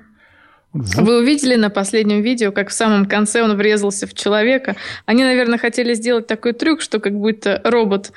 [0.73, 0.95] Вот.
[0.95, 4.75] Вы увидели на последнем видео, как в самом конце он врезался в человека.
[5.05, 8.13] Они, наверное, хотели сделать такой трюк, что как будто робот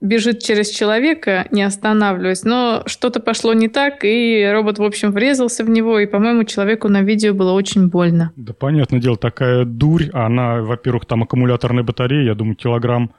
[0.00, 5.62] бежит через человека, не останавливаясь, но что-то пошло не так, и робот, в общем, врезался
[5.62, 8.32] в него, и, по-моему, человеку на видео было очень больно.
[8.36, 13.12] Да, понятное дело, такая дурь, она, во-первых, там аккумуляторная батарея, я думаю, килограмм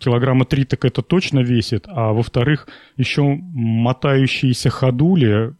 [0.00, 5.54] килограмма три так это точно весит, а во-вторых, еще мотающиеся ходули,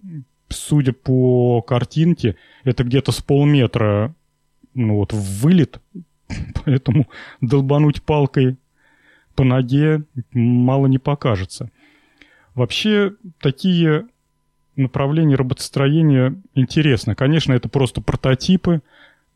[0.49, 4.15] судя по картинке, это где-то с полметра
[4.77, 5.81] ну вот, вылет,
[6.65, 7.09] поэтому
[7.41, 8.57] долбануть палкой
[9.35, 11.71] по ноге мало не покажется.
[12.55, 14.07] Вообще, такие
[14.77, 17.15] направления роботостроения интересны.
[17.15, 18.83] Конечно, это просто прототипы,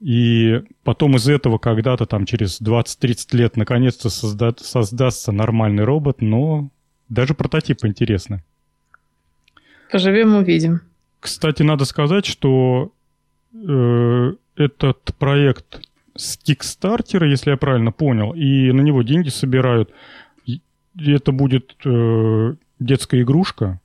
[0.01, 6.71] и потом из этого когда-то там через 20-30 лет наконец-то созда- создастся нормальный робот, но
[7.09, 8.43] даже прототипы интересны.
[9.93, 10.81] Поживем, увидим.
[11.21, 12.93] Кстати, надо сказать, что
[13.53, 15.83] э, этот проект
[16.17, 19.91] с Кикстартера, если я правильно понял, и на него деньги собирают.
[20.99, 23.81] Это будет э, детская игрушка.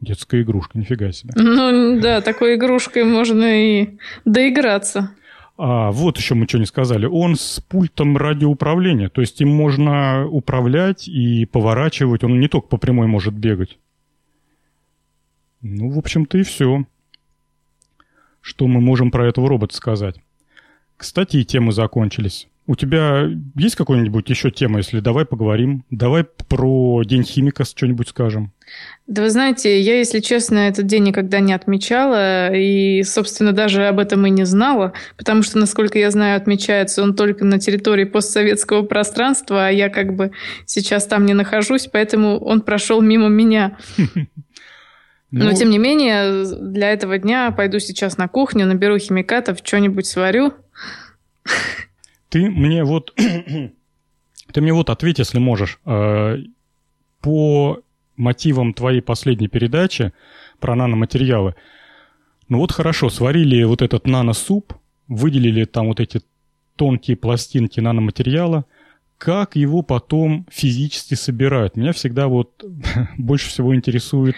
[0.00, 1.32] Детская игрушка, нифига себе.
[1.36, 3.44] Ну да, такой игрушкой можно
[3.82, 5.10] и доиграться.
[5.62, 7.04] А, вот еще мы что не сказали.
[7.04, 9.10] Он с пультом радиоуправления.
[9.10, 12.24] То есть им можно управлять и поворачивать.
[12.24, 13.78] Он не только по прямой может бегать.
[15.60, 16.84] Ну, в общем-то, и все.
[18.40, 20.16] Что мы можем про этого робота сказать?
[20.96, 22.48] Кстати, и темы закончились.
[22.70, 25.84] У тебя есть какая-нибудь еще тема, если давай поговорим?
[25.90, 28.52] Давай про День химика что-нибудь скажем.
[29.08, 33.98] Да вы знаете, я, если честно, этот день никогда не отмечала и, собственно, даже об
[33.98, 38.82] этом и не знала, потому что, насколько я знаю, отмечается он только на территории постсоветского
[38.82, 40.30] пространства, а я как бы
[40.64, 43.78] сейчас там не нахожусь, поэтому он прошел мимо меня.
[45.32, 50.06] Но, ну, тем не менее, для этого дня пойду сейчас на кухню, наберу химикатов, что-нибудь
[50.06, 50.52] сварю.
[52.30, 53.14] Ты мне вот...
[54.52, 55.78] Ты мне вот ответь, если можешь.
[55.84, 56.38] Э,
[57.20, 57.80] по
[58.16, 60.12] мотивам твоей последней передачи
[60.58, 61.54] про наноматериалы.
[62.48, 64.74] Ну вот хорошо, сварили вот этот наносуп,
[65.08, 66.20] выделили там вот эти
[66.76, 68.64] тонкие пластинки наноматериала.
[69.18, 71.76] Как его потом физически собирают?
[71.76, 72.64] Меня всегда вот
[73.18, 74.36] больше всего интересует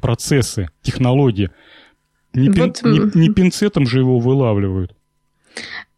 [0.00, 1.50] процессы, технологии.
[2.32, 2.80] Не, вот...
[2.80, 4.94] пин, не, не пинцетом же его вылавливают.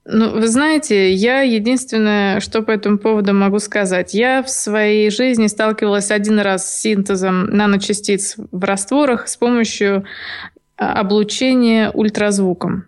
[0.05, 4.14] Ну, вы знаете, я единственное, что по этому поводу могу сказать.
[4.14, 10.05] Я в своей жизни сталкивалась один раз с синтезом наночастиц в растворах с помощью
[10.76, 12.86] а, облучения ультразвуком.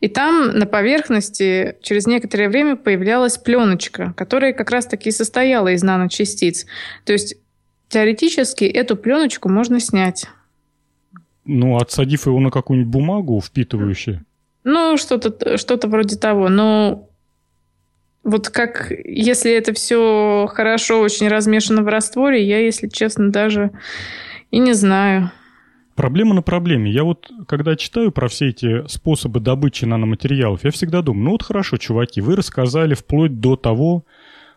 [0.00, 6.66] И там на поверхности через некоторое время появлялась пленочка, которая как раз-таки состояла из наночастиц.
[7.04, 7.36] То есть
[7.88, 10.26] теоретически эту пленочку можно снять.
[11.44, 14.24] Ну, отсадив его на какую-нибудь бумагу впитывающую.
[14.64, 16.48] Ну, что-то что вроде того.
[16.48, 17.08] Но
[18.24, 23.70] вот как, если это все хорошо, очень размешано в растворе, я, если честно, даже
[24.50, 25.30] и не знаю.
[25.94, 26.92] Проблема на проблеме.
[26.92, 31.42] Я вот, когда читаю про все эти способы добычи наноматериалов, я всегда думаю, ну вот
[31.42, 34.04] хорошо, чуваки, вы рассказали вплоть до того,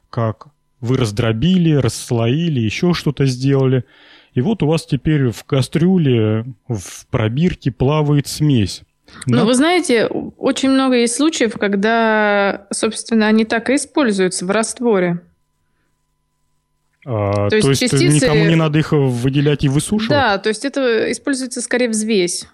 [0.09, 0.49] как
[0.81, 3.85] вы раздробили, расслоили, еще что-то сделали.
[4.33, 8.83] И вот у вас теперь в кастрюле, в пробирке плавает смесь.
[9.25, 9.37] Но...
[9.37, 15.21] Ну, вы знаете, очень много есть случаев, когда, собственно, они так и используются в растворе.
[17.05, 18.05] А, то, есть, то есть частицы...
[18.07, 20.09] никому не надо их выделять и высушивать?
[20.09, 22.47] Да, то есть это используется скорее взвесь.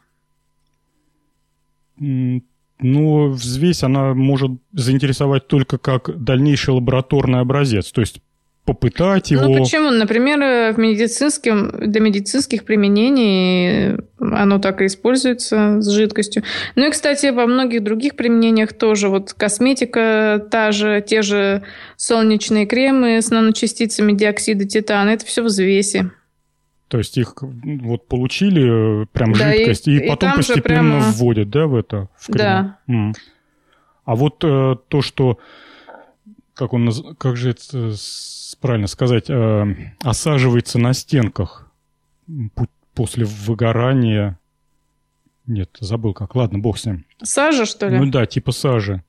[1.97, 7.91] Ну, взвесь, она может заинтересовать только как дальнейший лабораторный образец.
[7.91, 8.21] То есть
[8.67, 9.43] попытать его.
[9.43, 9.91] Ну почему?
[9.91, 16.43] Например, э, в медицинском, для медицинских применений оно так и используется с жидкостью.
[16.75, 19.07] Ну и, кстати, во многих других применениях тоже.
[19.07, 21.63] Вот косметика та же, те же
[21.95, 25.11] солнечные кремы с наночастицами диоксида титана.
[25.11, 26.11] Это все в взвесе.
[26.89, 30.99] То есть их вот получили э, прям да, жидкость и, и потом постепенно прямо...
[31.11, 32.09] вводят, да, в это?
[32.17, 32.37] В крем.
[32.37, 32.79] Да.
[32.89, 33.13] М.
[34.03, 35.37] А вот э, то, что
[36.57, 37.93] как он, как же это
[38.61, 41.71] правильно сказать, э, осаживается на стенках
[42.93, 44.39] после выгорания.
[45.45, 46.35] Нет, забыл как.
[46.35, 47.05] Ладно, бог с ним.
[47.23, 47.97] Сажа, что ли?
[47.97, 49.03] Ну да, типа сажи.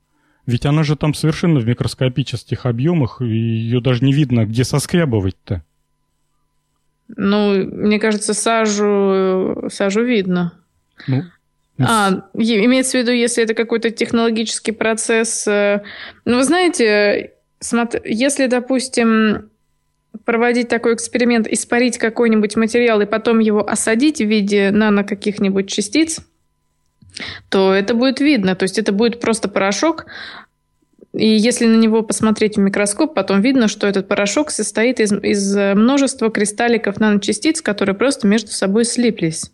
[0.46, 5.62] Ведь она же там совершенно в микроскопических объемах, и ее даже не видно, где соскребывать-то.
[7.08, 10.54] Ну, мне кажется, сажу, сажу видно.
[11.06, 11.24] Ну,
[11.76, 15.46] ну а, имеется в виду, если это какой-то технологический процесс.
[15.46, 15.82] Э,
[16.24, 17.32] ну, вы знаете,
[18.04, 19.50] если, допустим,
[20.24, 26.20] проводить такой эксперимент, испарить какой-нибудь материал и потом его осадить в виде нано каких-нибудь частиц,
[27.48, 28.54] то это будет видно.
[28.54, 30.06] То есть это будет просто порошок,
[31.12, 35.56] и если на него посмотреть в микроскоп, потом видно, что этот порошок состоит из, из
[35.56, 39.50] множества кристалликов наночастиц, которые просто между собой слиплись.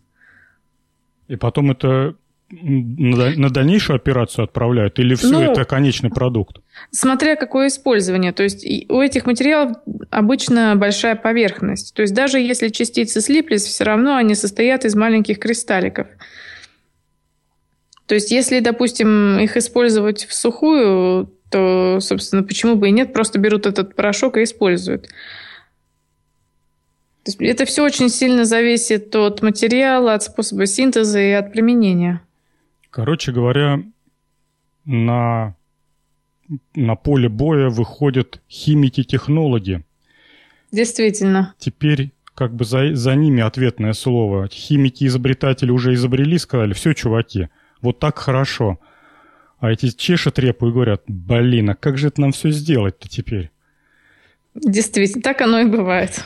[1.27, 2.15] И потом это
[2.51, 6.57] на дальнейшую операцию отправляют или все ну, это конечный продукт?
[6.91, 8.33] Смотря какое использование.
[8.33, 9.77] То есть у этих материалов
[10.11, 11.93] обычно большая поверхность.
[11.95, 16.07] То есть даже если частицы слиплись, все равно они состоят из маленьких кристалликов.
[18.05, 23.39] То есть если, допустим, их использовать в сухую, то, собственно, почему бы и нет, просто
[23.39, 25.07] берут этот порошок и используют.
[27.23, 32.21] То есть это все очень сильно зависит от материала, от способа синтеза и от применения.
[32.95, 33.83] Короче говоря,
[34.85, 35.57] на,
[36.75, 39.83] на поле боя выходят химики-технологи.
[40.71, 41.53] Действительно.
[41.59, 44.47] Теперь как бы за, за ними ответное слово.
[44.47, 47.49] Химики-изобретатели уже изобрели, сказали, все, чуваки,
[47.81, 48.79] вот так хорошо.
[49.59, 53.51] А эти чешут репу и говорят, блин, а как же это нам все сделать-то теперь?
[54.53, 56.23] Действительно, так оно и бывает.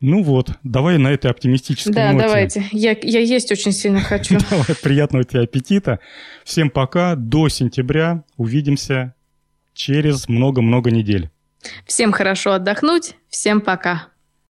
[0.00, 2.18] Ну вот, давай на этой оптимистической да, ноте.
[2.18, 2.64] Да, давайте.
[2.70, 4.38] Я, я есть очень сильно хочу.
[4.50, 5.98] Давай, приятного тебе аппетита.
[6.44, 7.16] Всем пока.
[7.16, 8.22] До сентября.
[8.36, 9.14] Увидимся
[9.74, 11.30] через много-много недель.
[11.84, 13.16] Всем хорошо отдохнуть.
[13.28, 14.08] Всем пока.